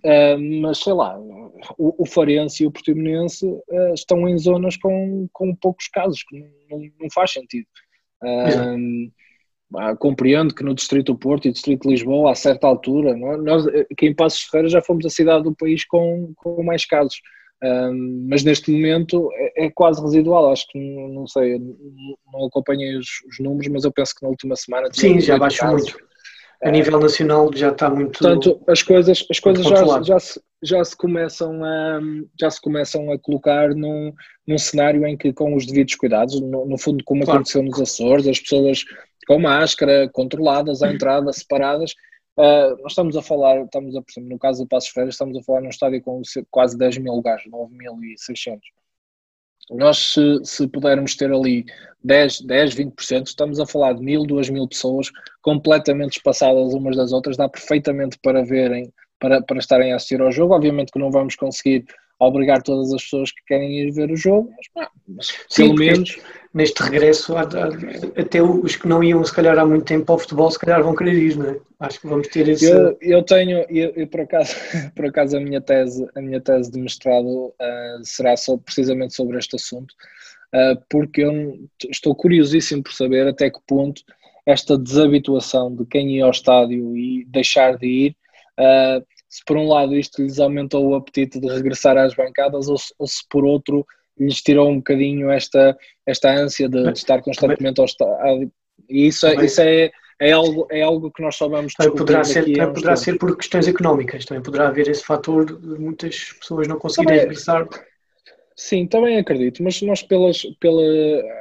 Uh, 0.03 0.61
mas 0.61 0.79
sei 0.79 0.93
lá, 0.93 1.17
o, 1.77 2.03
o 2.03 2.05
Farense 2.05 2.63
e 2.63 2.67
o 2.67 2.71
Portimonense 2.71 3.45
uh, 3.45 3.93
estão 3.93 4.27
em 4.27 4.37
zonas 4.37 4.75
com, 4.75 5.27
com 5.31 5.55
poucos 5.55 5.87
casos, 5.87 6.21
que 6.23 6.37
não, 6.69 6.79
não 6.99 7.09
faz 7.13 7.31
sentido. 7.31 7.67
Uh, 8.21 9.11
compreendo 9.99 10.53
que 10.53 10.63
no 10.63 10.73
Distrito 10.73 11.13
do 11.13 11.17
Porto 11.17 11.47
e 11.47 11.51
Distrito 11.51 11.83
de 11.83 11.89
Lisboa, 11.89 12.31
a 12.31 12.35
certa 12.35 12.67
altura, 12.67 13.11
é? 13.11 13.37
nós 13.37 13.65
aqui 13.67 14.07
em 14.07 14.15
Passos 14.15 14.41
Ferreira 14.41 14.69
já 14.69 14.81
fomos 14.81 15.05
a 15.05 15.09
cidade 15.09 15.43
do 15.43 15.55
país 15.55 15.85
com, 15.85 16.33
com 16.37 16.63
mais 16.63 16.85
casos. 16.85 17.19
mas 18.29 18.43
neste 18.43 18.71
momento 18.71 19.29
é, 19.33 19.65
é, 19.65 19.71
quase 19.71 20.01
residual, 20.01 20.51
acho 20.51 20.67
que 20.69 20.79
não, 20.79 21.09
não 21.09 21.27
sei, 21.27 21.59
não 22.31 22.45
acompanhei 22.45 22.95
os, 22.95 23.07
os, 23.27 23.39
números, 23.39 23.67
mas 23.67 23.83
eu 23.83 23.91
penso 23.91 24.15
que 24.15 24.23
na 24.23 24.29
última 24.29 24.55
semana 24.55 24.87
sim, 24.93 25.19
já 25.19 25.37
baixou 25.37 25.69
muito 25.71 25.97
a 26.63 26.71
nível 26.71 26.99
nacional 26.99 27.49
já 27.53 27.69
está 27.69 27.89
muito. 27.89 28.19
Portanto, 28.19 28.61
as 28.67 28.81
coisas, 28.81 29.25
as 29.29 29.39
coisas 29.39 29.65
já, 29.65 30.01
já, 30.01 30.19
se, 30.19 30.41
já, 30.63 30.83
se 30.83 30.95
começam 30.95 31.63
a, 31.63 31.99
já 32.39 32.49
se 32.49 32.61
começam 32.61 33.11
a 33.11 33.19
colocar 33.19 33.69
num, 33.75 34.13
num 34.47 34.57
cenário 34.57 35.05
em 35.05 35.17
que, 35.17 35.33
com 35.33 35.55
os 35.55 35.65
devidos 35.65 35.95
cuidados, 35.95 36.39
no, 36.39 36.65
no 36.65 36.77
fundo, 36.77 37.03
como 37.03 37.23
claro. 37.23 37.39
aconteceu 37.39 37.63
nos 37.63 37.79
Açores, 37.79 38.27
as 38.27 38.39
pessoas 38.39 38.83
com 39.27 39.39
máscara, 39.39 40.09
controladas 40.11 40.81
à 40.81 40.91
entrada, 40.93 41.31
separadas, 41.33 41.93
Uh, 42.37 42.75
nós 42.81 42.91
estamos 42.91 43.15
a 43.15 43.21
falar, 43.21 43.63
estamos 43.63 43.95
a, 43.95 44.01
por 44.01 44.11
exemplo, 44.11 44.29
no 44.29 44.37
caso 44.37 44.63
do 44.63 44.67
Passos 44.67 44.89
Ferreira, 44.89 45.09
estamos 45.09 45.37
a 45.37 45.43
falar 45.43 45.61
num 45.61 45.69
estádio 45.69 46.01
com 46.01 46.21
quase 46.51 46.77
10 46.77 46.97
mil 46.97 47.13
lugares, 47.13 47.43
9.600. 47.45 48.59
Nós, 49.71 50.13
se, 50.13 50.39
se, 50.43 50.67
pudermos 50.67 51.15
ter 51.15 51.31
ali 51.31 51.65
10, 52.03 52.41
10, 52.41 52.75
20%, 52.75 53.27
estamos 53.27 53.59
a 53.59 53.65
falar 53.65 53.93
de 53.93 54.01
mil, 54.01 54.23
duas 54.23 54.49
mil 54.49 54.67
pessoas 54.67 55.11
completamente 55.41 56.17
espaçadas 56.17 56.73
umas 56.73 56.95
das 56.95 57.11
outras, 57.11 57.37
dá 57.37 57.49
perfeitamente 57.49 58.17
para 58.21 58.43
verem, 58.43 58.93
para, 59.19 59.41
para 59.41 59.57
estarem 59.57 59.91
a 59.91 59.95
assistir 59.95 60.21
ao 60.21 60.31
jogo. 60.31 60.53
Obviamente 60.53 60.91
que 60.91 60.99
não 60.99 61.11
vamos 61.11 61.35
conseguir 61.35 61.85
obrigar 62.19 62.61
todas 62.61 62.93
as 62.93 63.03
pessoas 63.03 63.31
que 63.31 63.43
querem 63.45 63.79
ir 63.79 63.91
ver 63.91 64.11
o 64.11 64.15
jogo, 64.15 64.51
mas, 64.75 64.87
mas 65.07 65.27
Sim, 65.49 65.63
pelo 65.63 65.75
menos. 65.75 66.17
Neste 66.55 66.81
regresso, 66.83 67.35
até 67.35 68.41
os 68.41 68.77
que 68.77 68.87
não 68.87 69.03
iam, 69.03 69.21
se 69.25 69.33
calhar, 69.33 69.59
há 69.59 69.65
muito 69.65 69.83
tempo 69.83 70.09
ao 70.09 70.17
futebol, 70.17 70.49
se 70.49 70.57
calhar 70.57 70.81
vão 70.81 70.95
querer 70.95 71.13
ir, 71.13 71.35
não 71.35 71.49
é? 71.49 71.59
Acho 71.81 71.99
que 71.99 72.07
vamos 72.07 72.29
ter 72.29 72.47
esse. 72.47 72.71
Eu, 72.71 72.97
eu 73.01 73.23
tenho, 73.23 73.65
eu, 73.69 74.07
por, 74.07 74.21
acaso, 74.21 74.55
por 74.95 75.05
acaso, 75.05 75.35
a 75.35 75.41
minha 75.41 75.59
tese, 75.59 76.07
a 76.15 76.21
minha 76.21 76.39
tese 76.39 76.71
de 76.71 76.79
mestrado 76.79 77.27
uh, 77.27 78.03
será 78.03 78.37
só, 78.37 78.55
precisamente 78.55 79.13
sobre 79.13 79.37
este 79.37 79.57
assunto, 79.57 79.91
uh, 80.53 80.81
porque 80.89 81.25
eu 81.25 81.59
estou 81.91 82.15
curiosíssimo 82.15 82.83
por 82.83 82.93
saber 82.93 83.27
até 83.27 83.49
que 83.49 83.59
ponto 83.67 84.01
esta 84.45 84.77
desabituação 84.77 85.75
de 85.75 85.85
quem 85.85 86.15
ia 86.15 86.23
ao 86.23 86.31
estádio 86.31 86.95
e 86.95 87.25
deixar 87.25 87.77
de 87.77 87.85
ir. 87.85 88.15
Uh, 88.57 89.05
se 89.27 89.43
por 89.45 89.57
um 89.57 89.67
lado 89.67 89.93
isto 89.93 90.21
lhes 90.21 90.39
aumentou 90.39 90.87
o 90.87 90.95
apetite 90.95 91.37
de 91.37 91.49
regressar 91.49 91.97
às 91.97 92.15
bancadas 92.15 92.69
ou 92.69 92.77
se, 92.77 92.93
ou 92.97 93.05
se 93.05 93.21
por 93.29 93.43
outro 93.43 93.85
lhes 94.17 94.41
tirou 94.41 94.69
um 94.69 94.77
bocadinho 94.77 95.29
esta, 95.29 95.77
esta 96.05 96.31
ânsia 96.31 96.69
de, 96.69 96.91
de 96.91 96.97
estar 96.97 97.21
constantemente 97.21 97.79
ao 97.79 97.85
estádio. 97.85 98.51
E 98.89 99.07
isso, 99.07 99.25
é, 99.27 99.45
isso 99.45 99.61
é, 99.61 99.91
é, 100.19 100.31
algo, 100.31 100.67
é 100.71 100.81
algo 100.81 101.11
que 101.11 101.21
nós 101.21 101.35
só 101.35 101.47
vamos 101.47 101.73
descobrir 101.77 101.97
poderá 101.97 102.23
ser, 102.23 102.43
também 102.43 102.73
poderá 102.73 102.95
ser 102.95 103.17
por 103.17 103.35
questões 103.35 103.67
económicas, 103.67 104.25
também 104.25 104.43
poderá 104.43 104.67
haver 104.67 104.87
esse 104.87 105.03
fator 105.03 105.45
de 105.45 105.79
muitas 105.79 106.33
pessoas 106.39 106.67
não 106.67 106.77
conseguirem 106.77 107.19
regressar. 107.19 107.67
Sim, 108.55 108.87
também 108.87 109.17
acredito, 109.17 109.61
mas 109.61 109.81
nós 109.81 110.01
pelas, 110.01 110.43
pela, 110.61 110.81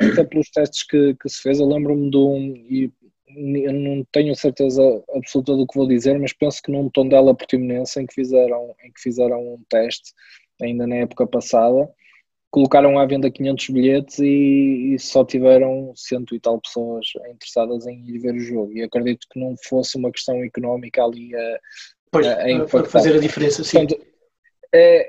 até 0.01 0.25
pelos 0.25 0.51
testes 0.51 0.83
que, 0.83 1.15
que 1.15 1.29
se 1.29 1.41
fez, 1.41 1.61
eu 1.61 1.67
lembro-me 1.67 2.11
de 2.11 2.17
um, 2.17 2.55
e 2.69 2.93
eu 3.37 3.73
não 3.73 4.05
tenho 4.13 4.35
certeza 4.35 4.83
absoluta 5.15 5.57
do 5.57 5.67
que 5.67 5.77
vou 5.77 5.87
dizer, 5.87 6.19
mas 6.19 6.33
penso 6.33 6.61
que 6.63 6.73
num 6.73 6.89
Tondela 6.91 7.35
Portimonense 7.35 8.01
em 8.01 8.07
que 8.07 8.15
fizeram, 8.15 8.75
em 8.85 8.93
que 8.93 9.01
fizeram 9.01 9.41
um 9.41 9.63
teste, 9.69 10.13
ainda 10.61 10.87
na 10.87 10.97
época 10.97 11.27
passada, 11.27 11.89
colocaram 12.55 13.01
à 13.01 13.05
venda 13.05 13.29
500 13.29 13.69
bilhetes 13.71 14.19
e, 14.21 14.95
e, 14.95 14.99
só 15.01 15.25
tiveram 15.25 15.93
cento 15.97 16.37
e 16.37 16.39
tal 16.39 16.61
pessoas 16.61 17.09
interessadas 17.29 17.85
em 17.85 18.09
ir 18.09 18.21
ver 18.21 18.37
o 18.37 18.39
jogo. 18.39 18.73
E 18.73 18.81
acredito 18.85 19.27
que 19.29 19.41
não 19.41 19.57
fosse 19.57 19.99
uma 19.99 20.13
questão 20.13 20.41
económica 20.45 21.03
ali 21.03 21.35
a, 21.35 21.59
pois, 22.13 22.25
a, 22.25 22.37
a 22.63 22.85
fazer 22.85 23.17
a 23.17 23.19
diferença. 23.19 23.65
Sim. 23.65 23.79
Portanto, 23.79 24.07
é, 24.73 25.05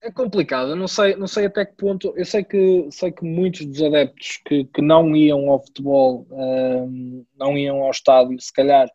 é 0.00 0.10
complicado, 0.10 0.74
não 0.74 0.88
sei, 0.88 1.14
não 1.14 1.26
sei 1.26 1.44
até 1.44 1.66
que 1.66 1.76
ponto. 1.76 2.14
Eu 2.16 2.24
sei 2.24 2.42
que, 2.42 2.88
sei 2.90 3.12
que 3.12 3.22
muitos 3.22 3.66
dos 3.66 3.82
adeptos 3.82 4.40
que, 4.46 4.64
que 4.64 4.80
não 4.80 5.14
iam 5.14 5.50
ao 5.50 5.62
futebol, 5.62 6.26
um, 6.30 7.22
não 7.36 7.58
iam 7.58 7.82
ao 7.82 7.90
estádio, 7.90 8.40
se 8.40 8.52
calhar 8.52 8.88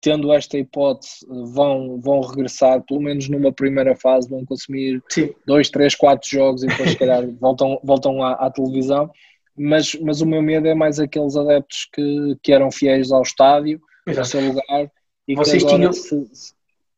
tendo 0.00 0.32
esta 0.32 0.58
hipótese, 0.58 1.26
vão, 1.28 2.00
vão 2.00 2.20
regressar, 2.20 2.82
pelo 2.82 3.00
menos 3.00 3.28
numa 3.28 3.52
primeira 3.52 3.94
fase, 3.94 4.28
vão 4.28 4.44
consumir 4.44 5.02
Sim. 5.08 5.30
dois, 5.46 5.68
três, 5.68 5.94
quatro 5.94 6.28
jogos 6.28 6.62
e 6.62 6.66
depois, 6.66 6.90
se 6.90 6.96
calhar, 6.96 7.26
voltam, 7.40 7.78
voltam 7.84 8.22
à, 8.22 8.32
à, 8.32 8.50
televisão. 8.50 9.10
Mas, 9.56 9.94
mas 9.96 10.20
o 10.20 10.26
meu 10.26 10.40
medo 10.40 10.66
é 10.66 10.74
mais 10.74 10.98
aqueles 10.98 11.36
adeptos 11.36 11.88
que, 11.92 12.36
que 12.42 12.52
eram 12.52 12.70
fiéis 12.70 13.12
ao 13.12 13.22
estádio, 13.22 13.80
Exato. 14.06 14.20
ao 14.20 14.24
seu 14.24 14.40
lugar. 14.40 14.90
E 15.28 15.34
vocês, 15.34 15.62
tinham, 15.62 15.92
se... 15.92 16.26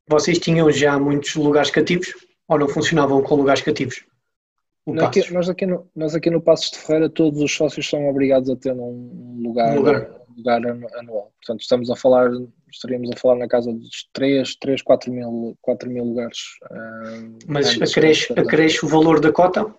vocês 0.08 0.38
tinham 0.38 0.70
já 0.70 0.98
muitos 0.98 1.34
lugares 1.34 1.70
cativos? 1.70 2.12
ou 2.52 2.58
não 2.58 2.68
funcionavam 2.68 3.22
com 3.22 3.34
lugares 3.34 3.62
cativos? 3.62 4.04
Aqui, 5.00 5.32
nós, 5.32 5.48
aqui 5.48 5.64
no, 5.64 5.88
nós 5.94 6.14
aqui 6.14 6.28
no 6.28 6.40
Passos 6.40 6.72
de 6.72 6.78
Ferreira 6.78 7.08
todos 7.08 7.40
os 7.40 7.54
sócios 7.54 7.88
são 7.88 8.08
obrigados 8.08 8.50
a 8.50 8.56
ter 8.56 8.72
um 8.72 9.40
lugar, 9.40 9.72
um 9.72 9.76
lugar. 9.76 10.10
Um 10.28 10.36
lugar 10.36 10.66
anual. 10.98 11.32
Portanto, 11.40 11.60
estamos 11.60 11.88
a 11.88 11.96
falar, 11.96 12.30
estaríamos 12.72 13.10
a 13.12 13.16
falar 13.18 13.36
na 13.36 13.48
casa 13.48 13.72
dos 13.72 14.08
3, 14.12 14.56
3 14.56 14.82
4, 14.82 15.12
mil, 15.12 15.56
4 15.60 15.90
mil 15.90 16.04
lugares. 16.04 16.38
Uh, 16.70 17.38
Mas 17.46 17.80
acresce, 17.80 18.32
acresce 18.32 18.84
o 18.84 18.88
valor 18.88 19.20
da 19.20 19.32
cota? 19.32 19.74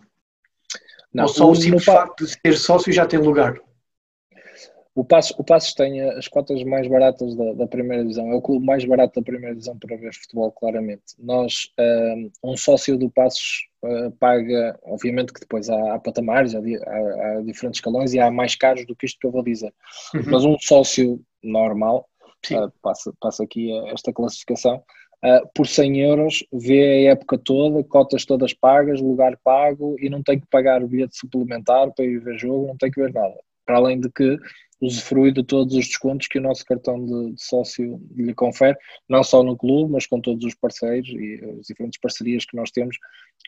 Não, 1.13 1.23
Ou 1.23 1.29
só 1.29 1.49
o 1.49 1.56
simples 1.56 1.86
facto 1.86 2.25
de 2.25 2.32
ser 2.32 2.58
sócio 2.58 2.91
já 2.91 3.06
tem 3.06 3.19
lugar? 3.19 3.60
O 4.95 5.03
Passos, 5.03 5.36
o 5.39 5.43
Passos 5.43 5.73
tem 5.73 6.01
as 6.01 6.27
cotas 6.27 6.63
mais 6.63 6.88
baratas 6.88 7.36
da, 7.36 7.53
da, 7.53 7.67
primeira 7.67 8.03
divisão, 8.03 8.32
é 8.32 8.36
o 8.36 8.41
clube 8.41 8.63
mais 8.63 8.86
barato 8.86 9.19
da 9.19 9.25
primeira 9.25 9.56
divisão 9.56 9.77
para 9.77 9.97
ver 9.97 10.13
futebol, 10.13 10.51
claramente. 10.51 11.03
Nós, 11.17 11.71
um, 11.79 12.32
um 12.43 12.58
sócio 12.58 12.95
do 12.95 13.10
Passos 13.10 13.67
uh, 13.84 14.12
paga, 14.19 14.79
obviamente 14.84 15.34
que 15.34 15.39
depois 15.39 15.67
há, 15.67 15.95
há 15.95 15.99
patamares, 15.99 16.53
há, 16.53 16.60
há, 16.60 16.60
há, 16.60 17.41
diferentes 17.41 17.79
escalões 17.79 18.13
e 18.13 18.19
há 18.19 18.29
mais 18.29 18.56
caros 18.56 18.86
do 18.86 18.95
que 18.95 19.08
isto 19.08 19.19
que 19.19 19.25
eu 19.25 19.32
vou 19.32 19.43
dizer, 19.43 19.73
uhum. 20.13 20.23
mas 20.27 20.45
um 20.45 20.58
sócio 20.60 21.19
normal, 21.43 22.08
uh, 22.51 22.71
passa, 22.82 23.43
aqui 23.43 23.71
esta 23.88 24.12
classificação, 24.12 24.84
uh, 25.23 25.49
por 25.53 25.67
100 25.67 26.01
euros 26.01 26.45
vê 26.51 27.08
a 27.08 27.12
época 27.12 27.38
toda, 27.38 27.84
cotas 27.84 28.25
todas 28.25 28.53
pagas, 28.53 29.01
lugar 29.01 29.38
pago 29.43 29.95
e 29.99 30.10
não 30.10 30.21
tem 30.21 30.39
que 30.39 30.47
pagar 30.47 30.84
o 30.84 30.88
bilhete 30.88 31.17
suplementar 31.17 31.91
para 31.93 32.06
ir 32.06 32.19
ver 32.19 32.38
jogo, 32.38 32.67
não 32.67 32.77
tem 32.77 32.91
que 32.91 33.01
ver 33.01 33.13
nada. 33.13 33.36
Para 33.65 33.77
além 33.77 33.99
de 33.99 34.10
que 34.10 34.38
usufrui 34.82 35.32
de 35.32 35.43
todos 35.43 35.73
os 35.75 35.86
descontos 35.86 36.27
que 36.27 36.38
o 36.38 36.41
nosso 36.41 36.65
cartão 36.65 37.03
de, 37.06 37.32
de, 37.32 37.41
sócio 37.41 38.01
lhe 38.15 38.34
confere, 38.34 38.77
não 39.08 39.23
só 39.23 39.41
no 39.41 39.56
clube, 39.56 39.91
mas 39.91 40.06
com 40.06 40.19
todos 40.19 40.45
os 40.45 40.56
parceiros 40.56 41.10
e 41.10 41.39
as 41.60 41.67
diferentes 41.67 41.99
parcerias 41.99 42.45
que 42.45 42.58
nós 42.58 42.69
temos 42.71 42.97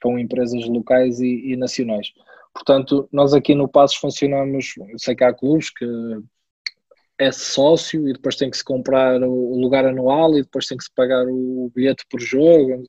com 0.01 0.17
empresas 0.17 0.65
locais 0.65 1.19
e, 1.19 1.51
e 1.51 1.57
nacionais. 1.57 2.13
Portanto, 2.53 3.09
nós 3.11 3.33
aqui 3.33 3.53
no 3.53 3.67
Passos 3.67 3.97
funcionamos, 3.97 4.73
eu 4.77 4.97
sei 4.97 5.13
que 5.13 5.25
há 5.25 5.33
clubes 5.33 5.69
que 5.69 5.85
é 7.19 7.31
sócio 7.31 8.07
e 8.07 8.13
depois 8.13 8.35
tem 8.35 8.49
que 8.49 8.57
se 8.57 8.63
comprar 8.63 9.21
o 9.21 9.59
lugar 9.59 9.85
anual 9.85 10.37
e 10.37 10.41
depois 10.41 10.65
tem 10.67 10.77
que 10.77 10.83
se 10.83 10.91
pagar 10.93 11.25
o 11.27 11.71
bilhete 11.73 12.05
por 12.09 12.19
jogo. 12.19 12.83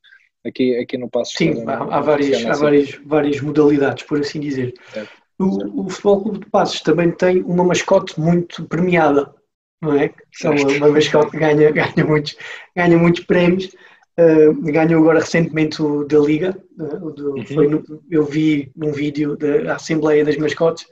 Aqui, 0.44 0.76
aqui 0.76 0.96
no 0.96 1.10
Passos. 1.10 1.34
Sim, 1.36 1.64
há, 1.66 1.96
há, 1.96 2.00
várias, 2.00 2.44
há 2.46 2.52
várias, 2.52 2.90
várias 3.04 3.40
modalidades, 3.40 4.04
por 4.04 4.20
assim 4.20 4.38
dizer. 4.38 4.74
É. 4.94 5.04
O, 5.38 5.86
o 5.86 5.90
Futebol 5.90 6.22
Clube 6.22 6.38
de 6.40 6.50
Passos 6.50 6.80
também 6.82 7.10
tem 7.10 7.42
uma 7.42 7.64
mascote 7.64 8.18
muito 8.18 8.64
premiada, 8.64 9.34
não 9.82 9.94
é? 9.94 10.12
é 10.44 10.48
uma, 10.48 10.88
mascote 10.88 11.32
que 11.32 11.38
ganha, 11.38 11.70
ganha, 11.72 12.06
muitos, 12.06 12.36
ganha 12.76 12.96
muitos 12.96 13.24
prémios. 13.24 13.74
Uh, 14.18 14.54
ganhou 14.72 15.02
agora 15.02 15.18
recentemente 15.18 15.82
o 15.82 16.04
da 16.04 16.18
Liga. 16.18 16.56
Uh, 16.78 17.10
do, 17.10 17.30
uhum. 17.32 17.70
no, 17.70 18.02
eu 18.08 18.24
vi 18.24 18.70
num 18.76 18.92
vídeo 18.92 19.36
da 19.36 19.74
Assembleia 19.74 20.24
das 20.24 20.36
Mascotes 20.36 20.86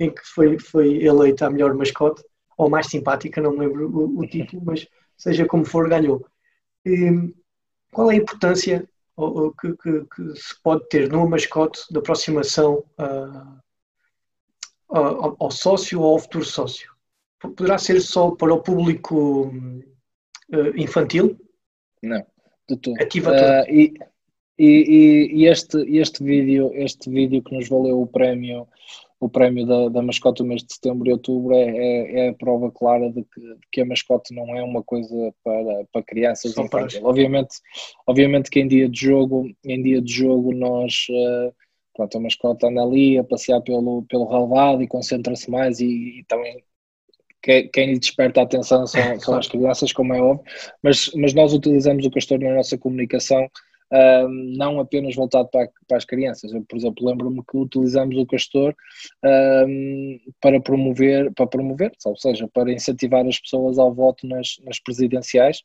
em 0.00 0.10
que 0.10 0.22
foi, 0.24 0.58
foi 0.58 1.04
eleita 1.04 1.46
a 1.46 1.50
melhor 1.50 1.74
mascote, 1.74 2.22
ou 2.60 2.68
mais 2.68 2.88
simpática, 2.88 3.40
não 3.40 3.52
me 3.52 3.60
lembro 3.60 3.90
o, 3.90 4.20
o 4.20 4.26
título, 4.26 4.62
mas 4.66 4.86
seja 5.16 5.46
como 5.46 5.64
for, 5.64 5.88
ganhou. 5.88 6.26
E, 6.84 7.32
qual 7.90 8.10
é 8.10 8.14
a 8.14 8.18
importância 8.18 8.86
que, 9.60 9.76
que, 9.76 10.04
que, 10.04 10.36
se 10.38 10.62
pode 10.62 10.86
ter 10.90 11.10
numa 11.10 11.26
mascote 11.26 11.80
de 11.90 11.98
aproximação 11.98 12.84
uh, 12.98 13.60
ao, 14.90 15.36
ao 15.40 15.50
sócio 15.50 16.02
ou 16.02 16.12
ao 16.12 16.18
futuro 16.18 16.44
sócio? 16.44 16.92
Poderá 17.40 17.78
ser 17.78 17.98
só 18.02 18.30
para 18.32 18.52
o 18.52 18.62
público 18.62 19.48
uh, 19.48 20.76
infantil? 20.76 21.40
Não, 22.02 22.22
de 22.68 22.76
tudo. 22.76 23.02
Ativa 23.02 23.30
uh, 23.30 23.70
e, 23.70 23.94
e, 24.58 25.30
e, 25.32 25.46
este, 25.46 25.78
este, 25.96 26.22
vídeo, 26.22 26.70
este 26.74 27.08
vídeo 27.08 27.42
que 27.42 27.56
nos 27.56 27.70
valeu 27.70 28.02
o 28.02 28.06
prémio, 28.06 28.68
o 29.20 29.28
prémio 29.28 29.66
da, 29.66 29.88
da 29.90 30.02
mascote 30.02 30.42
do 30.42 30.48
mês 30.48 30.64
de 30.64 30.72
setembro 30.72 31.08
e 31.08 31.12
outubro 31.12 31.54
é, 31.54 31.68
é, 31.68 32.20
é 32.20 32.28
a 32.30 32.34
prova 32.34 32.72
clara 32.72 33.10
de 33.10 33.22
que, 33.22 33.40
de 33.40 33.66
que, 33.70 33.80
a 33.82 33.84
mascote 33.84 34.34
não 34.34 34.56
é 34.56 34.62
uma 34.62 34.82
coisa 34.82 35.32
para, 35.44 35.84
para 35.92 36.02
crianças 36.02 36.56
infantil. 36.56 37.04
Obviamente, 37.04 37.56
obviamente 38.06 38.50
que 38.50 38.60
em 38.60 38.66
dia 38.66 38.88
de 38.88 38.98
jogo, 38.98 39.46
em 39.64 39.82
dia 39.82 40.00
de 40.00 40.12
jogo 40.12 40.54
nós 40.54 41.06
uh, 41.10 41.54
Pronto, 41.94 42.16
a 42.16 42.20
mascota 42.20 42.66
anda 42.68 42.82
ali 42.82 43.18
a 43.18 43.24
passear 43.24 43.60
pelo, 43.60 44.02
pelo 44.08 44.26
relvado 44.26 44.82
e 44.82 44.88
concentra-se 44.88 45.50
mais 45.50 45.80
e, 45.80 46.20
e 46.20 46.24
também 46.24 46.64
quem, 47.42 47.68
quem 47.68 47.92
lhe 47.92 47.98
desperta 47.98 48.40
a 48.40 48.44
atenção 48.44 48.86
são, 48.86 49.20
são 49.20 49.34
as 49.36 49.48
crianças, 49.48 49.92
como 49.92 50.14
é 50.14 50.20
óbvio, 50.20 50.44
mas, 50.82 51.10
mas 51.14 51.34
nós 51.34 51.52
utilizamos 51.52 52.06
o 52.06 52.10
castor 52.10 52.38
na 52.38 52.54
nossa 52.54 52.78
comunicação 52.78 53.46
um, 53.92 54.54
não 54.56 54.80
apenas 54.80 55.14
voltado 55.14 55.48
para, 55.48 55.68
para 55.88 55.96
as 55.96 56.04
crianças. 56.04 56.52
Eu, 56.52 56.62
por 56.62 56.76
exemplo, 56.76 57.06
lembro-me 57.06 57.42
que 57.44 57.56
utilizamos 57.56 58.16
o 58.16 58.26
castor 58.26 58.74
um, 59.24 60.20
para 60.40 60.60
promover, 60.60 61.32
para 61.34 61.46
promover, 61.46 61.92
ou 62.04 62.16
seja, 62.16 62.48
para 62.48 62.72
incentivar 62.72 63.26
as 63.26 63.38
pessoas 63.40 63.78
ao 63.78 63.92
voto 63.92 64.26
nas, 64.26 64.58
nas 64.64 64.78
presidenciais 64.78 65.62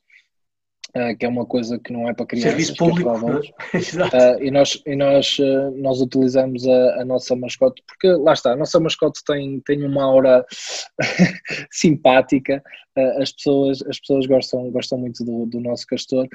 Uh, 0.95 1.13
que 1.17 1.25
é 1.25 1.29
uma 1.29 1.45
coisa 1.45 1.77
que 1.77 1.91
não 1.91 2.08
é 2.08 2.13
para 2.13 2.25
crianças. 2.25 2.51
Serviço 2.51 2.75
público, 2.77 3.10
é 3.10 3.51
Exato. 3.77 4.15
Uh, 4.15 4.41
e 4.41 4.49
nós, 4.49 4.81
e 4.86 4.95
nós, 4.95 5.38
uh, 5.39 5.71
nós 5.75 5.99
utilizamos 5.99 6.65
a, 6.65 7.01
a, 7.01 7.05
nossa 7.05 7.36
mascote, 7.36 7.84
porque 7.86 8.08
lá 8.08 8.31
está, 8.31 8.53
a 8.53 8.55
nossa 8.55 8.79
mascote 8.79 9.19
tem, 9.27 9.60
tem 9.65 9.84
uma 9.84 10.05
aura 10.05 10.45
simpática, 11.69 12.63
as, 13.19 13.34
pessoas, 13.34 13.81
as 13.89 13.99
pessoas 13.99 14.25
gostam, 14.25 14.71
gostam 14.71 14.97
muito 14.97 15.25
do, 15.25 15.45
do 15.47 15.60
nosso 15.60 15.86
castor 15.86 16.29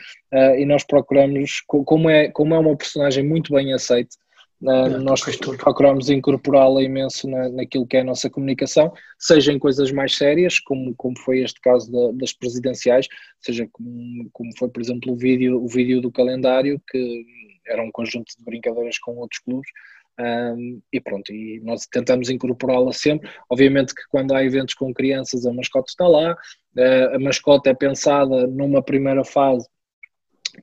e 0.59 0.67
nós 0.67 0.85
procuramos, 0.85 1.63
como 1.67 2.11
é, 2.11 2.29
como 2.29 2.55
é 2.55 2.59
uma 2.59 2.77
personagem 2.77 3.27
muito 3.27 3.55
bem 3.55 3.73
aceita, 3.73 4.15
Uh, 4.63 4.99
nós 5.01 5.23
procuramos 5.57 6.11
incorporá-la 6.11 6.83
imenso 6.83 7.27
na, 7.29 7.49
naquilo 7.49 7.87
que 7.87 7.97
é 7.97 8.01
a 8.01 8.05
nossa 8.05 8.29
comunicação, 8.29 8.93
seja 9.19 9.53
em 9.53 9.59
coisas 9.59 9.91
mais 9.91 10.17
sérias, 10.17 10.59
como, 10.59 10.95
como 10.97 11.19
foi 11.19 11.41
este 11.41 11.59
caso 11.63 11.91
da, 11.91 12.13
das 12.13 12.35
presidenciais, 12.35 13.07
seja 13.41 13.67
como, 13.73 14.29
como 14.33 14.51
foi, 14.59 14.69
por 14.69 14.83
exemplo, 14.83 15.13
o 15.13 15.17
vídeo, 15.17 15.63
o 15.63 15.67
vídeo 15.67 16.03
do 16.03 16.13
calendário, 16.13 16.81
que 16.91 17.25
era 17.67 17.83
um 17.83 17.91
conjunto 17.91 18.37
de 18.37 18.45
brincadeiras 18.45 18.99
com 18.99 19.17
outros 19.17 19.41
clubes, 19.41 19.71
um, 20.19 20.83
e 20.93 21.01
pronto, 21.01 21.33
e 21.33 21.61
nós 21.61 21.87
tentamos 21.87 22.29
incorporá-la 22.29 22.93
sempre. 22.93 23.31
Obviamente 23.49 23.95
que 23.95 24.03
quando 24.11 24.35
há 24.35 24.45
eventos 24.45 24.75
com 24.75 24.93
crianças, 24.93 25.47
a 25.47 25.53
mascote 25.53 25.91
está 25.91 26.07
lá, 26.07 26.33
uh, 26.33 27.15
a 27.15 27.19
mascote 27.19 27.71
é 27.71 27.75
pensada 27.75 28.47
numa 28.47 28.83
primeira 28.83 29.25
fase 29.25 29.67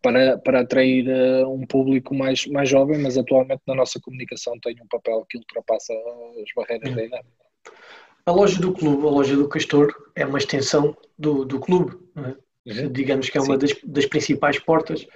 para, 0.02 0.38
para 0.38 0.62
atrair 0.62 1.08
uh, 1.08 1.52
um 1.52 1.66
público 1.66 2.14
mais, 2.14 2.46
mais 2.48 2.70
jovem, 2.70 2.98
mas 3.00 3.18
atualmente 3.18 3.62
na 3.68 3.76
nossa 3.76 4.00
comunicação 4.00 4.60
tem 4.60 4.76
um 4.82 4.88
papel 4.88 5.26
que 5.30 5.38
ultrapassa 5.38 5.94
as 5.94 6.54
barreiras 6.56 6.96
da 6.96 7.04
idade. 7.04 7.28
A 8.26 8.32
loja 8.32 8.60
do 8.60 8.74
clube, 8.74 9.06
a 9.08 9.10
loja 9.10 9.36
do 9.36 9.48
Castor, 9.48 9.94
é 10.16 10.26
uma 10.26 10.38
extensão 10.38 10.96
do, 11.18 11.46
do 11.46 11.60
clube, 11.60 11.98
é? 12.18 12.82
uhum. 12.82 12.92
digamos 12.92 13.30
que 13.30 13.38
é 13.38 13.42
uma 13.42 13.58
das, 13.58 13.74
das, 13.84 14.06
principais 14.06 14.60
portas 14.60 15.08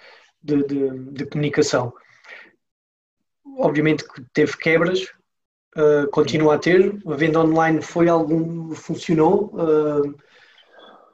de, 0.42 0.64
de, 0.64 0.90
de, 1.12 1.26
comunicação. 1.26 1.94
Obviamente 3.58 4.08
que 4.08 4.24
teve 4.34 4.58
quebras, 4.58 5.04
uh, 5.76 6.10
continua 6.12 6.56
a 6.56 6.58
ter, 6.58 6.98
a 7.06 7.16
venda 7.16 7.42
online 7.42 7.82
foi 7.82 8.08
algum, 8.08 8.74
funcionou. 8.74 9.52
Uh, 9.56 10.16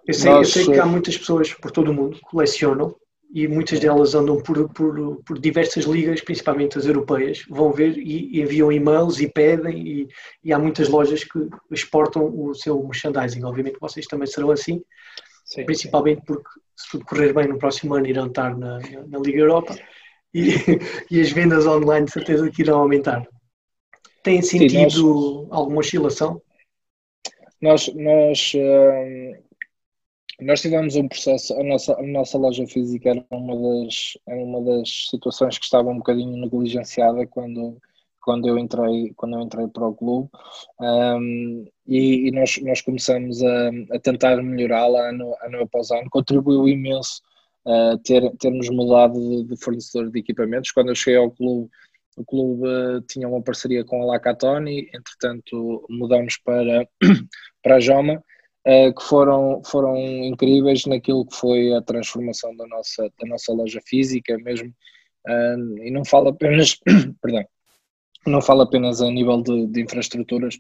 eu, 0.05 0.13
sei, 0.13 0.31
Nós, 0.31 0.55
eu 0.55 0.65
sei 0.65 0.73
que 0.73 0.79
há 0.79 0.85
muitas 0.85 1.17
pessoas 1.17 1.51
por 1.53 1.71
todo 1.71 1.89
o 1.89 1.93
mundo 1.93 2.17
que 2.17 2.21
colecionam 2.21 2.95
e 3.33 3.47
muitas 3.47 3.79
delas 3.79 4.15
andam 4.15 4.41
por, 4.41 4.69
por, 4.69 5.21
por, 5.23 5.39
diversas 5.39 5.85
ligas, 5.85 6.21
principalmente 6.21 6.77
as 6.77 6.85
europeias, 6.85 7.43
vão 7.49 7.71
ver 7.71 7.97
e 7.97 8.41
enviam 8.41 8.71
e-mails 8.71 9.19
e 9.19 9.27
pedem, 9.27 9.87
e, 9.87 10.07
e, 10.43 10.53
há 10.53 10.59
muitas 10.59 10.87
lojas 10.87 11.23
que 11.23 11.47
exportam 11.71 12.25
o 12.33 12.53
seu 12.55 12.81
merchandising. 12.83 13.43
Obviamente 13.43 13.79
vocês 13.79 14.05
também 14.07 14.27
serão 14.27 14.51
assim, 14.51 14.81
sim, 15.45 15.65
principalmente 15.65 16.19
sim. 16.19 16.25
porque 16.25 16.49
se 16.75 16.89
tudo 16.91 17.05
correr 17.05 17.33
bem 17.33 17.47
no 17.47 17.57
próximo 17.57 17.95
ano 17.95 18.07
irão 18.07 18.27
estar 18.27 18.57
na, 18.57 18.79
na 18.79 19.19
Liga 19.19 19.39
Europa 19.39 19.77
e, 20.33 20.53
e, 21.11 21.19
as 21.19 21.31
vendas 21.31 21.67
online 21.67 22.05
de 22.05 22.13
certeza 22.13 22.49
que 22.49 22.61
irão 22.61 22.79
aumentar. 22.79 23.27
Tem 24.23 24.41
sentido 24.41 24.91
sim, 24.91 25.03
nós, 25.03 25.51
alguma 25.51 25.79
oscilação? 25.79 26.41
Nós, 27.61 27.91
nós 27.93 28.53
hum, 28.55 29.33
nós 30.39 30.61
tivemos 30.61 30.95
um 30.95 31.07
processo, 31.07 31.53
a 31.59 31.63
nossa, 31.63 31.99
a 31.99 32.03
nossa 32.03 32.37
loja 32.37 32.65
física 32.67 33.09
era 33.09 33.25
uma, 33.31 33.55
das, 33.55 34.17
era 34.27 34.43
uma 34.43 34.61
das 34.61 35.07
situações 35.09 35.57
que 35.57 35.65
estava 35.65 35.89
um 35.89 35.97
bocadinho 35.97 36.37
negligenciada 36.37 37.25
quando, 37.25 37.77
quando, 38.21 38.47
eu, 38.47 38.57
entrei, 38.59 39.13
quando 39.15 39.35
eu 39.35 39.41
entrei 39.41 39.67
para 39.67 39.87
o 39.87 39.95
clube 39.95 40.29
um, 40.79 41.65
e, 41.87 42.27
e, 42.27 42.31
nós, 42.31 42.59
nós 42.61 42.81
começamos 42.81 43.41
a, 43.41 43.69
a 43.93 43.99
tentar 43.99 44.37
melhorá-la 44.43 45.09
ano, 45.09 45.33
ano 45.41 45.63
após 45.63 45.89
ano. 45.89 46.07
Contribuiu 46.09 46.67
imenso 46.67 47.21
uh, 47.65 47.97
ter, 47.99 48.29
termos 48.37 48.69
mudado 48.69 49.13
de, 49.19 49.43
de, 49.45 49.57
fornecedor 49.63 50.11
de 50.11 50.19
equipamentos. 50.19 50.71
Quando 50.71 50.89
eu 50.89 50.95
cheguei 50.95 51.19
ao 51.19 51.31
clube, 51.31 51.67
o 52.15 52.23
clube 52.23 52.67
uh, 52.67 53.01
tinha 53.09 53.27
uma 53.27 53.41
parceria 53.41 53.83
com 53.83 54.03
a 54.03 54.05
Lacatoni, 54.05 54.87
entretanto 54.93 55.83
mudamos 55.89 56.37
para, 56.37 56.87
para 57.63 57.77
a 57.77 57.79
Joma 57.79 58.23
que 58.95 59.03
foram, 59.03 59.61
foram 59.65 59.97
incríveis 59.97 60.85
naquilo 60.85 61.25
que 61.25 61.35
foi 61.35 61.73
a 61.73 61.81
transformação 61.81 62.53
da 62.55 62.67
nossa, 62.67 63.03
da 63.03 63.27
nossa 63.27 63.53
loja 63.53 63.79
física 63.85 64.37
mesmo, 64.39 64.69
uh, 65.27 65.83
e 65.83 65.89
não 65.89 66.03
falo 66.03 66.29
apenas, 66.29 66.77
perdão, 67.21 67.45
não 68.25 68.41
falo 68.41 68.63
apenas 68.63 69.01
a 69.01 69.09
nível 69.09 69.41
de, 69.41 69.67
de 69.67 69.81
infraestruturas, 69.83 70.57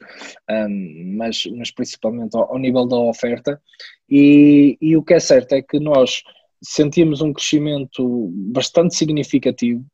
um, 0.49 1.15
mas, 1.17 1.43
mas 1.57 1.69
principalmente 1.71 2.35
ao, 2.37 2.51
ao, 2.53 2.57
nível 2.57 2.87
da 2.87 2.97
oferta, 2.97 3.61
e, 4.09 4.77
e 4.79 4.95
o 4.95 5.03
que 5.03 5.13
é 5.13 5.19
certo 5.19 5.53
é 5.53 5.61
que 5.61 5.77
nós 5.77 6.23
sentimos 6.63 7.21
um 7.21 7.33
crescimento 7.33 8.31
bastante 8.53 8.95
significativo 8.95 9.85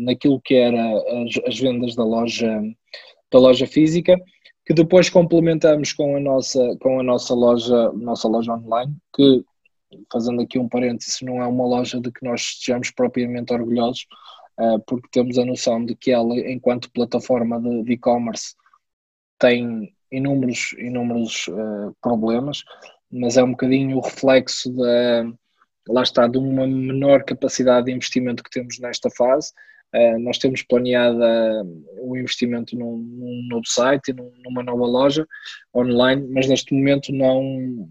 naquilo 0.00 0.40
que 0.40 0.54
era 0.54 0.82
as, 1.22 1.46
as 1.46 1.58
vendas 1.58 1.94
da 1.94 2.02
loja, 2.02 2.60
da 3.30 3.38
loja 3.38 3.66
física, 3.66 4.16
que 4.64 4.74
depois 4.74 5.08
complementamos 5.08 5.92
com 5.92 6.16
a 6.16 6.20
nossa, 6.20 6.76
com 6.80 7.00
a 7.00 7.02
nossa 7.02 7.34
loja, 7.34 7.92
nossa 7.92 8.28
loja 8.28 8.52
online, 8.54 8.96
que 9.14 9.44
fazendo 10.12 10.42
aqui 10.42 10.58
um 10.58 10.68
parênteses, 10.68 11.20
não 11.22 11.42
é 11.42 11.46
uma 11.46 11.66
loja 11.66 12.00
de 12.00 12.12
que 12.12 12.24
nós 12.24 12.40
estejamos 12.40 12.90
propriamente 12.90 13.52
orgulhosos, 13.52 14.06
uh, 14.58 14.78
porque 14.86 15.08
temos 15.10 15.38
a 15.38 15.44
noção 15.44 15.84
de 15.84 15.96
que 15.96 16.12
ela, 16.12 16.38
enquanto 16.38 16.92
plataforma 16.92 17.60
de 17.60 17.92
e-commerce, 17.92 18.54
tem 19.38 19.92
inúmeros, 20.12 20.72
inúmeros 20.78 21.48
uh, 21.48 21.94
problemas, 22.00 22.62
mas 23.10 23.36
é 23.36 23.42
um 23.42 23.50
bocadinho 23.50 23.96
o 23.96 24.00
reflexo 24.00 24.72
da, 24.72 25.24
lá 25.88 26.02
está, 26.02 26.28
de 26.28 26.38
uma 26.38 26.66
menor 26.66 27.24
capacidade 27.24 27.86
de 27.86 27.92
investimento 27.92 28.42
que 28.42 28.50
temos 28.50 28.78
nesta 28.78 29.10
fase 29.10 29.52
nós 30.20 30.38
temos 30.38 30.62
planeado 30.62 31.18
uh, 31.18 31.84
o 32.02 32.16
investimento 32.16 32.76
num, 32.76 32.96
num 32.96 33.48
novo 33.48 33.66
site 33.66 34.12
num, 34.12 34.30
numa 34.44 34.62
nova 34.62 34.86
loja 34.86 35.26
online, 35.74 36.26
mas 36.30 36.48
neste 36.48 36.72
momento 36.74 37.12
não, 37.12 37.42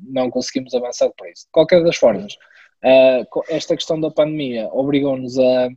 não 0.08 0.30
conseguimos 0.30 0.74
avançar 0.74 1.10
para 1.18 1.30
isso. 1.30 1.46
De 1.46 1.52
qualquer 1.52 1.84
das 1.84 1.98
formas, 1.98 2.34
uh, 2.84 3.44
esta 3.50 3.76
questão 3.76 4.00
da 4.00 4.10
pandemia 4.10 4.70
obrigou-nos 4.72 5.38
a, 5.38 5.70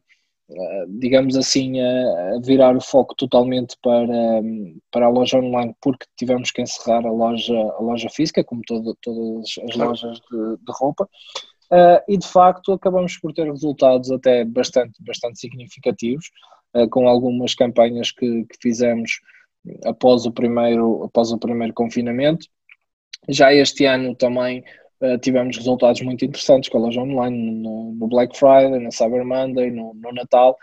digamos 0.99 1.37
assim, 1.37 1.81
a, 1.81 2.39
virar 2.45 2.77
o 2.77 2.81
foco 2.81 3.15
totalmente 3.15 3.77
para, 3.83 4.43
para 4.91 5.07
a 5.07 5.11
loja 5.11 5.39
online, 5.39 5.75
porque 5.81 6.07
tivemos 6.17 6.51
que 6.51 6.63
encerrar 6.63 7.07
a 7.07 7.11
loja, 7.11 7.55
a 7.55 7.83
loja 7.83 8.09
física, 8.11 8.45
como 8.45 8.63
todo, 8.67 8.97
todas 9.01 9.55
as 9.69 9.77
lojas 9.77 10.21
de, 10.31 10.57
de 10.57 10.73
roupa. 10.79 11.09
Uh, 11.73 12.05
e 12.07 12.19
de 12.19 12.29
facto 12.29 12.71
acabamos 12.73 13.17
por 13.17 13.33
ter 13.33 13.51
resultados 13.51 14.11
até 14.11 14.45
bastante, 14.45 15.03
bastante 15.03 15.41
significativos, 15.41 16.31
uh, 16.75 16.87
com 16.91 17.09
algumas 17.09 17.55
campanhas 17.55 18.11
que, 18.11 18.45
que, 18.45 18.59
fizemos 18.61 19.21
após 19.87 20.27
o, 20.27 20.33
primeiro, 20.33 21.03
após 21.03 21.33
o 21.33 21.39
primeiro 21.39 21.73
confinamento. 21.73 22.47
Já 23.27 23.55
este 23.55 23.87
ano 23.87 24.15
também 24.15 24.63
uh, 25.01 25.17
tivemos 25.17 25.57
resultados 25.57 26.03
muito 26.03 26.27
interessantes 26.27 26.69
com 26.69 26.77
a 26.77 26.83
loja 26.83 27.01
online, 27.01 27.63
no, 27.63 27.95
no 27.95 28.07
Black 28.07 28.39
Friday, 28.39 28.79
na 28.79 28.91
Cyber 28.91 29.25
Monday, 29.25 29.71
no, 29.71 29.95
no 29.95 30.13
Natal. 30.13 30.59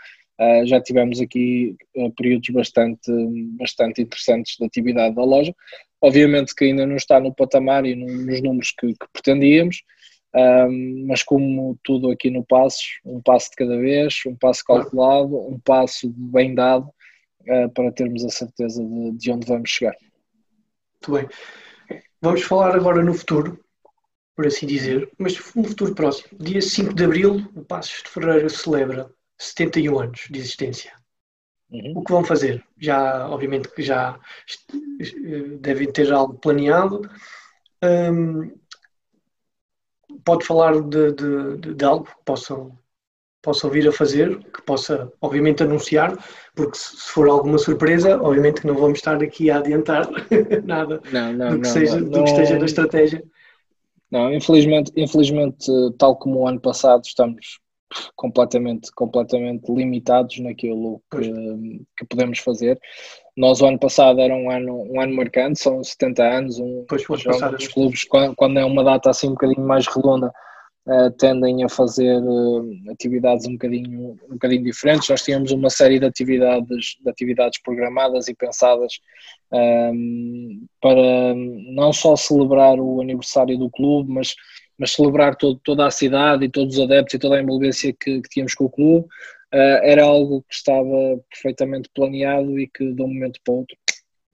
já 0.64 0.80
tivemos 0.80 1.20
aqui 1.20 1.76
períodos 2.16 2.48
bastante, 2.50 3.10
bastante 3.58 4.00
interessantes 4.00 4.56
de 4.56 4.64
atividade 4.64 5.16
da 5.16 5.24
loja. 5.24 5.52
Obviamente 6.00 6.54
que 6.54 6.66
ainda 6.66 6.86
não 6.86 6.96
está 6.96 7.18
no 7.18 7.34
patamar 7.34 7.84
e 7.84 7.96
no, 7.96 8.06
nos 8.06 8.40
números 8.40 8.72
que, 8.78 8.86
que 8.94 9.06
pretendíamos, 9.12 9.82
um, 10.34 11.06
mas 11.08 11.22
como 11.22 11.78
tudo 11.82 12.10
aqui 12.10 12.30
no 12.30 12.44
Passos, 12.44 13.00
um 13.04 13.20
passo 13.20 13.50
de 13.50 13.56
cada 13.56 13.76
vez, 13.76 14.20
um 14.26 14.36
passo 14.36 14.64
calculado, 14.64 15.36
um 15.36 15.58
passo 15.58 16.08
bem 16.10 16.54
dado 16.54 16.88
uh, 17.42 17.68
para 17.74 17.90
termos 17.92 18.24
a 18.24 18.28
certeza 18.28 18.82
de, 18.82 19.12
de, 19.12 19.32
onde 19.32 19.46
vamos 19.46 19.70
chegar. 19.70 19.96
Muito 20.94 21.12
bem. 21.12 22.00
Vamos 22.22 22.42
falar 22.42 22.76
agora 22.76 23.02
no 23.02 23.14
futuro, 23.14 23.58
por 24.36 24.46
assim 24.46 24.66
dizer, 24.66 25.10
mas 25.18 25.36
no 25.54 25.64
futuro 25.64 25.94
próximo. 25.94 26.38
Dia 26.38 26.62
5 26.62 26.94
de 26.94 27.04
Abril, 27.04 27.50
o 27.56 27.64
Passos 27.64 28.02
de 28.02 28.10
Ferreira 28.10 28.48
celebra 28.48 29.10
71 29.38 29.98
anos 29.98 30.28
de 30.30 30.38
existência. 30.38 30.92
Uhum. 31.70 31.92
O 31.96 32.04
que 32.04 32.12
vão 32.12 32.24
fazer? 32.24 32.64
Já, 32.78 33.28
obviamente 33.28 33.68
que 33.68 33.82
já 33.82 34.18
eh, 34.72 35.56
devem 35.60 35.90
ter 35.90 36.12
algo 36.12 36.34
planeado. 36.34 37.08
Um, 37.82 38.52
pode 40.24 40.44
falar 40.44 40.80
de, 40.80 41.12
de, 41.12 41.74
de 41.74 41.84
algo 41.84 42.04
que 42.04 42.12
possam, 42.24 42.78
possam 43.42 43.70
vir 43.70 43.88
a 43.88 43.92
fazer, 43.92 44.38
que 44.38 44.62
possa, 44.62 45.12
obviamente, 45.20 45.62
anunciar, 45.62 46.16
porque 46.54 46.76
se 46.76 46.96
for 47.12 47.28
alguma 47.28 47.58
surpresa, 47.58 48.20
obviamente 48.22 48.60
que 48.60 48.66
não 48.66 48.74
vamos 48.74 48.98
estar 48.98 49.22
aqui 49.22 49.50
a 49.50 49.58
adiantar 49.58 50.08
nada 50.64 51.00
não, 51.12 51.32
não, 51.32 51.50
do, 51.50 51.60
que 51.60 51.66
não, 51.68 51.74
seja, 51.74 52.00
do 52.00 52.24
que 52.24 52.30
esteja 52.30 52.58
na 52.58 52.64
estratégia. 52.64 53.24
Não, 54.10 54.32
infelizmente, 54.32 54.92
infelizmente, 54.96 55.70
tal 55.96 56.16
como 56.16 56.40
o 56.40 56.48
ano 56.48 56.60
passado, 56.60 57.02
estamos 57.04 57.60
completamente, 58.14 58.90
completamente 58.94 59.70
limitados 59.72 60.38
naquilo 60.38 61.02
que, 61.10 61.32
que 61.96 62.06
podemos 62.08 62.38
fazer. 62.38 62.78
Nós 63.36 63.60
o 63.60 63.66
ano 63.66 63.78
passado 63.78 64.20
era 64.20 64.34
um 64.34 64.50
ano, 64.50 64.82
um 64.92 65.00
ano 65.00 65.14
marcante, 65.14 65.60
são 65.60 65.82
70 65.82 66.22
anos, 66.22 66.58
um 66.58 66.84
pois, 66.88 67.04
dos 67.06 67.68
clubes, 67.68 68.04
quando, 68.04 68.34
quando, 68.34 68.58
é 68.58 68.64
uma 68.64 68.84
data 68.84 69.10
assim 69.10 69.28
um 69.28 69.32
bocadinho 69.32 69.66
mais 69.66 69.86
redonda, 69.86 70.32
uh, 70.86 71.10
tendem 71.12 71.64
a 71.64 71.68
fazer 71.68 72.20
uh, 72.22 72.90
atividades 72.90 73.46
um 73.46 73.52
bocadinho, 73.52 74.18
um 74.28 74.34
bocadinho 74.34 74.64
diferentes. 74.64 75.08
Nós 75.08 75.22
tínhamos 75.22 75.52
uma 75.52 75.70
série 75.70 75.98
de 75.98 76.06
atividades, 76.06 76.96
de 77.02 77.10
atividades 77.10 77.60
programadas 77.62 78.28
e 78.28 78.34
pensadas 78.34 79.00
um, 79.52 79.56
ehm, 79.56 80.66
para 80.80 81.34
não 81.34 81.92
só 81.92 82.16
celebrar 82.16 82.78
o 82.78 83.00
aniversário 83.00 83.58
do 83.58 83.70
clube, 83.70 84.12
mas, 84.12 84.34
mas 84.80 84.92
celebrar 84.92 85.36
todo, 85.36 85.60
toda 85.62 85.86
a 85.86 85.90
cidade 85.90 86.46
e 86.46 86.48
todos 86.48 86.78
os 86.78 86.82
adeptos 86.82 87.14
e 87.14 87.18
toda 87.18 87.36
a 87.36 87.42
envolvência 87.42 87.92
que, 87.92 88.22
que 88.22 88.28
tínhamos 88.30 88.54
com 88.54 88.64
o 88.64 88.70
clube. 88.70 89.06
Uh, 89.52 89.82
era 89.82 90.04
algo 90.04 90.42
que 90.48 90.54
estava 90.54 91.20
perfeitamente 91.28 91.90
planeado 91.94 92.58
e 92.58 92.66
que 92.66 92.94
de 92.94 93.02
um 93.02 93.08
momento 93.08 93.38
para 93.44 93.52
o 93.52 93.58
outro 93.58 93.76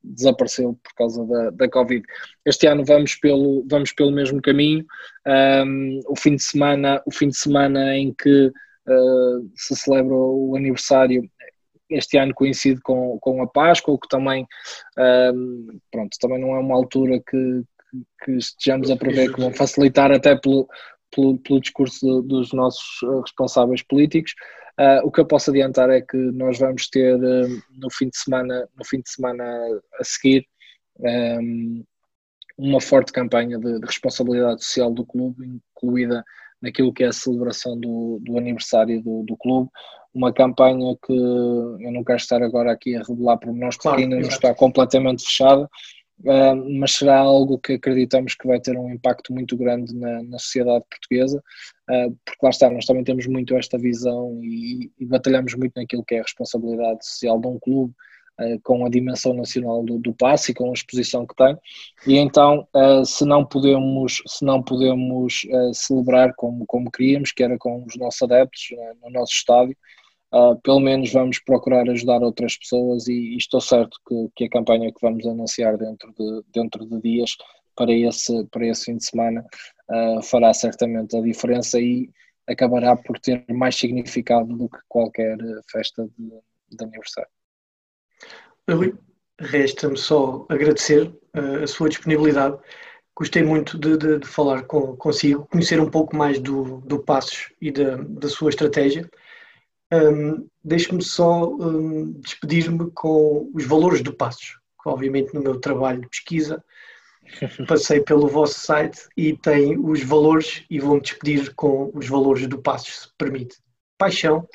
desapareceu 0.05 0.79
por 0.85 0.95
causa 0.95 1.27
da, 1.27 1.51
da 1.51 1.69
Covid. 1.69 2.05
Este 2.45 2.69
ano 2.69 2.85
vamos 2.85 3.17
pelo, 3.17 3.67
vamos 3.69 3.93
pelo 3.93 4.13
mesmo 4.13 4.41
caminho. 4.41 4.87
Um, 5.27 6.01
o 6.07 6.15
fim 6.15 6.37
de 6.37 6.43
semana, 6.43 7.03
o 7.05 7.11
fim 7.11 7.29
de 7.29 7.37
semana 7.37 7.97
em 7.97 8.15
que 8.15 8.47
uh, 8.47 9.51
se 9.57 9.75
celebra 9.75 10.15
o 10.15 10.55
aniversário 10.55 11.29
este 11.91 12.19
ano 12.19 12.35
coincide 12.35 12.81
com, 12.83 13.19
com 13.21 13.43
a 13.43 13.47
Páscoa, 13.47 13.95
o 13.95 13.99
que 13.99 14.09
também, 14.09 14.47
um, 15.35 15.79
pronto, 15.91 16.17
também 16.21 16.41
não 16.41 16.55
é 16.55 16.59
uma 16.59 16.75
altura 16.75 17.21
que, 17.21 17.63
que, 18.25 18.33
estejamos 18.33 18.91
a 18.91 18.97
prever 18.97 19.33
que 19.33 19.41
vão 19.41 19.53
facilitar 19.53 20.11
até 20.13 20.37
pelo, 20.37 20.69
pelo, 21.15 21.39
pelo 21.39 21.61
discurso 21.61 22.23
dos 22.23 22.53
nossos 22.53 23.01
responsáveis 23.23 23.83
políticos. 23.83 24.35
Uh, 24.79 25.07
o 25.07 25.11
que 25.11 25.21
eu 25.21 25.27
posso 25.27 25.51
adiantar 25.51 25.89
é 25.89 26.03
que 26.03 26.17
nós 26.17 26.59
vamos 26.59 26.89
ter 26.89 27.17
uh, 27.17 27.63
no 27.79 27.91
fim 27.91 28.09
de 28.09 28.19
semana, 28.19 28.69
no 28.77 28.85
fim 28.85 29.01
de 29.01 29.11
semana 29.11 29.45
a 29.99 30.05
seguir, 30.05 30.47
um, 30.99 31.85
uma 32.59 32.81
forte 32.81 33.13
campanha 33.13 33.59
de, 33.59 33.81
de, 33.81 33.87
responsabilidade 33.87 34.63
social 34.63 34.93
do 34.93 35.05
clube, 35.05 35.61
incluída 35.75 36.25
naquilo 36.61 36.93
que 36.93 37.05
é 37.05 37.09
a 37.09 37.13
celebração 37.13 37.79
do, 37.79 38.19
do 38.23 38.39
aniversário 38.39 39.03
do, 39.03 39.23
do, 39.25 39.37
clube, 39.37 39.71
uma 40.13 40.33
campanha 40.33 40.97
que 41.05 41.13
eu 41.13 41.93
não 41.93 42.03
quero 42.03 42.19
estar 42.19 42.43
agora 42.43 42.73
aqui 42.73 42.97
a 42.97 43.03
revelar 43.03 43.37
por 43.37 43.55
nós, 43.55 43.77
porque 43.77 43.89
claro, 43.89 44.03
ainda 44.03 44.17
não 44.17 44.29
está 44.29 44.55
completamente 44.55 45.25
fechada, 45.25 45.69
Mas 46.81 46.93
será 46.93 47.19
algo 47.19 47.59
que 47.59 47.75
acreditamos 47.75 48.35
que 48.35 48.47
vai 48.47 48.59
ter 48.59 48.77
um 48.77 48.91
impacto 48.91 49.33
muito 49.33 49.57
grande 49.57 49.95
na, 49.95 50.23
na 50.23 50.39
sociedade 50.39 50.85
portuguesa, 50.91 51.43
uh, 51.91 52.17
porque 52.25 52.41
lá 52.43 52.51
está, 52.51 52.71
nós 52.71 52.87
também 52.87 53.05
temos 53.05 53.27
muito 53.27 53.55
esta 53.55 53.77
visão 53.79 54.41
e, 54.43 54.91
e, 54.99 55.05
batalhamos 55.05 55.55
muito 55.55 55.75
naquilo 55.77 56.05
que 56.05 56.15
é 56.15 56.21
a 56.21 56.23
responsabilidade 56.23 57.07
social 57.07 57.39
de 57.39 57.47
um 57.47 57.59
clube, 57.59 57.93
uh, 58.41 58.59
com 58.63 58.87
a 58.87 58.89
dimensão 58.89 59.35
nacional 59.35 59.85
do, 59.85 59.99
do 59.99 60.15
passe 60.15 60.53
e 60.53 60.55
com 60.55 60.71
a 60.71 60.73
exposição 60.73 61.27
que 61.27 61.37
tem, 61.37 61.57
e 62.07 62.17
então 62.17 62.67
se 63.05 63.25
não 63.27 63.45
podemos, 63.45 64.23
se 64.27 64.43
não 64.45 64.63
podemos 64.63 65.43
celebrar 65.75 66.35
como, 66.35 66.65
como 66.67 66.91
queríamos, 66.91 67.31
que 67.31 67.43
era 67.43 67.59
com 67.59 67.85
os 67.85 67.97
nossos 67.97 68.23
adeptos 68.23 68.69
no 69.03 69.11
nosso 69.11 69.35
estádio, 69.35 69.77
Uh, 70.37 70.55
pelo 70.61 70.81
menos 70.81 71.11
vamos 71.15 71.39
procurar 71.39 71.89
ajudar 71.89 72.23
outras 72.23 72.59
pessoas 72.59 73.09
e, 73.09 73.13
e 73.13 73.37
estou 73.39 73.59
certo 73.59 73.97
que, 74.07 74.29
que, 74.37 74.45
a 74.45 74.51
campanha 74.51 74.93
que 74.93 75.01
vamos 75.01 75.25
anunciar 75.25 75.79
dentro 75.79 76.13
de, 76.13 76.43
dentro 76.53 76.85
de 76.85 77.01
dias 77.01 77.31
para 77.75 77.91
esse, 77.91 78.45
para 78.49 78.67
esse 78.67 78.85
fim 78.85 78.99
de 78.99 79.07
semana 79.07 79.47
uh, 79.89 80.23
fará 80.23 80.53
certamente 80.53 81.17
a 81.17 81.23
diferença 81.23 81.81
e 81.81 82.11
acabará 82.47 82.95
por 82.95 83.19
ter 83.19 83.47
mais 83.49 83.77
significado 83.77 84.55
do 84.55 84.69
que 84.69 84.77
qualquer 84.89 85.39
festa 85.71 86.07
de, 86.19 86.29
de 86.71 86.85
aniversário. 86.85 87.31
Rui, 88.69 88.95
resta-me 89.41 89.97
só 89.97 90.45
agradecer 90.51 91.15
a 91.63 91.67
sua 91.67 91.89
disponibilidade. 91.89 92.59
Gostei 93.15 93.43
muito 93.43 93.79
de, 93.79 93.97
de, 93.97 94.19
de 94.19 94.27
falar 94.27 94.65
com, 94.65 94.97
consigo, 94.97 95.47
conhecer 95.47 95.81
um 95.81 95.91
pouco 95.91 96.15
mais 96.15 96.39
do, 96.39 96.83
do 96.83 96.99
Passos 96.99 97.53
e 97.59 97.71
da, 97.71 97.97
da 97.97 98.29
sua 98.29 98.51
estratégia. 98.51 99.09
Um, 99.93 100.49
Deixe-me 100.65 101.01
só 101.01 101.49
um, 101.49 102.13
despedir-me 102.21 102.91
com 102.91 103.51
os 103.55 103.65
valores 103.65 104.03
do 104.03 104.13
Passos, 104.13 104.59
que 104.83 104.89
obviamente 104.89 105.33
no 105.33 105.41
meu 105.41 105.61
trabalho 105.61 106.01
de 106.01 106.09
pesquisa 106.09 106.63
passei 107.69 108.01
pelo 108.01 108.27
vosso 108.27 108.59
site 108.59 109.07
e 109.17 109.37
tem 109.37 109.79
os 109.79 110.03
valores 110.03 110.65
e 110.69 110.81
vou-me 110.81 111.01
despedir 111.01 111.55
com 111.55 111.93
os 111.95 112.09
valores 112.09 112.49
do 112.49 112.61
Passos, 112.61 113.03
se 113.03 113.09
permite. 113.17 113.59
Paixão, 113.97 114.47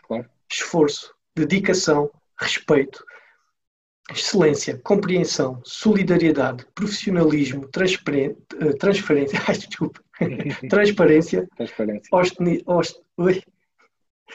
esforço, 0.51 1.13
dedicação, 1.33 2.11
respeito, 2.37 3.03
excelência, 4.11 4.77
compreensão, 4.83 5.61
solidariedade, 5.63 6.65
profissionalismo, 6.75 7.69
eh, 7.73 8.73
desculpa, 9.53 10.01
transparência, 10.69 11.47
transparência. 11.55 12.09
Hostini, 12.11 12.61
host, 12.67 12.99
ui, 13.17 13.41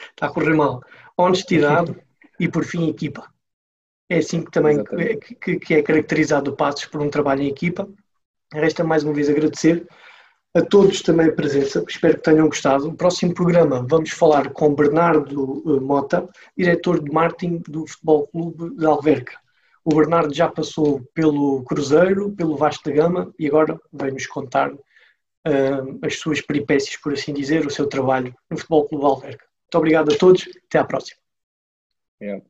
está 0.09 0.27
a 0.27 0.29
correr 0.29 0.53
mal. 0.53 0.81
Honestidade 1.17 1.95
e, 2.39 2.47
por 2.47 2.63
fim, 2.63 2.89
equipa. 2.89 3.31
É 4.09 4.19
assim 4.19 4.43
que 4.43 4.51
também 4.51 4.83
que, 5.41 5.59
que, 5.59 5.73
é 5.73 5.81
caracterizado 5.81 6.51
o 6.51 6.55
Passos 6.55 6.85
por 6.85 7.01
um 7.01 7.09
trabalho 7.09 7.43
em 7.43 7.47
equipa. 7.47 7.87
Resta 8.53 8.83
mais 8.83 9.03
uma 9.03 9.13
vez 9.13 9.29
agradecer 9.29 9.85
a 10.57 10.61
todos 10.61 11.01
também 11.01 11.27
a 11.27 11.31
presença, 11.31 11.83
espero 11.87 12.15
que 12.15 12.23
tenham 12.23 12.47
gostado. 12.47 12.85
No 12.85 12.95
próximo 12.95 13.33
programa 13.33 13.85
vamos 13.87 14.09
falar 14.11 14.49
com 14.51 14.73
Bernardo 14.73 15.63
eh, 15.67 15.79
Mota, 15.79 16.27
diretor 16.57 17.03
de 17.03 17.11
marketing 17.11 17.61
do 17.67 17.85
Futebol 17.85 18.27
Clube 18.27 18.75
de 18.75 18.85
Alverca. 18.85 19.37
O 19.85 19.95
Bernardo 19.95 20.33
já 20.33 20.49
passou 20.49 21.01
pelo 21.13 21.63
Cruzeiro, 21.63 22.31
pelo 22.31 22.57
Vasco 22.57 22.89
da 22.89 22.95
Gama 22.95 23.33
e 23.37 23.47
agora 23.47 23.79
vai-nos 23.93 24.25
contar 24.25 24.73
uh, 24.73 25.99
as 26.01 26.19
suas 26.19 26.41
peripécias, 26.41 26.97
por 26.97 27.13
assim 27.13 27.33
dizer, 27.33 27.65
o 27.65 27.69
seu 27.69 27.87
trabalho 27.87 28.35
no 28.49 28.57
Futebol 28.57 28.87
Clube 28.87 29.03
de 29.03 29.09
Alverca. 29.09 29.46
Muito 29.67 29.77
obrigado 29.77 30.13
a 30.13 30.17
todos. 30.17 30.47
Até 30.65 30.79
à 30.79 30.85
próxima. 30.85 31.19
Yeah. 32.21 32.43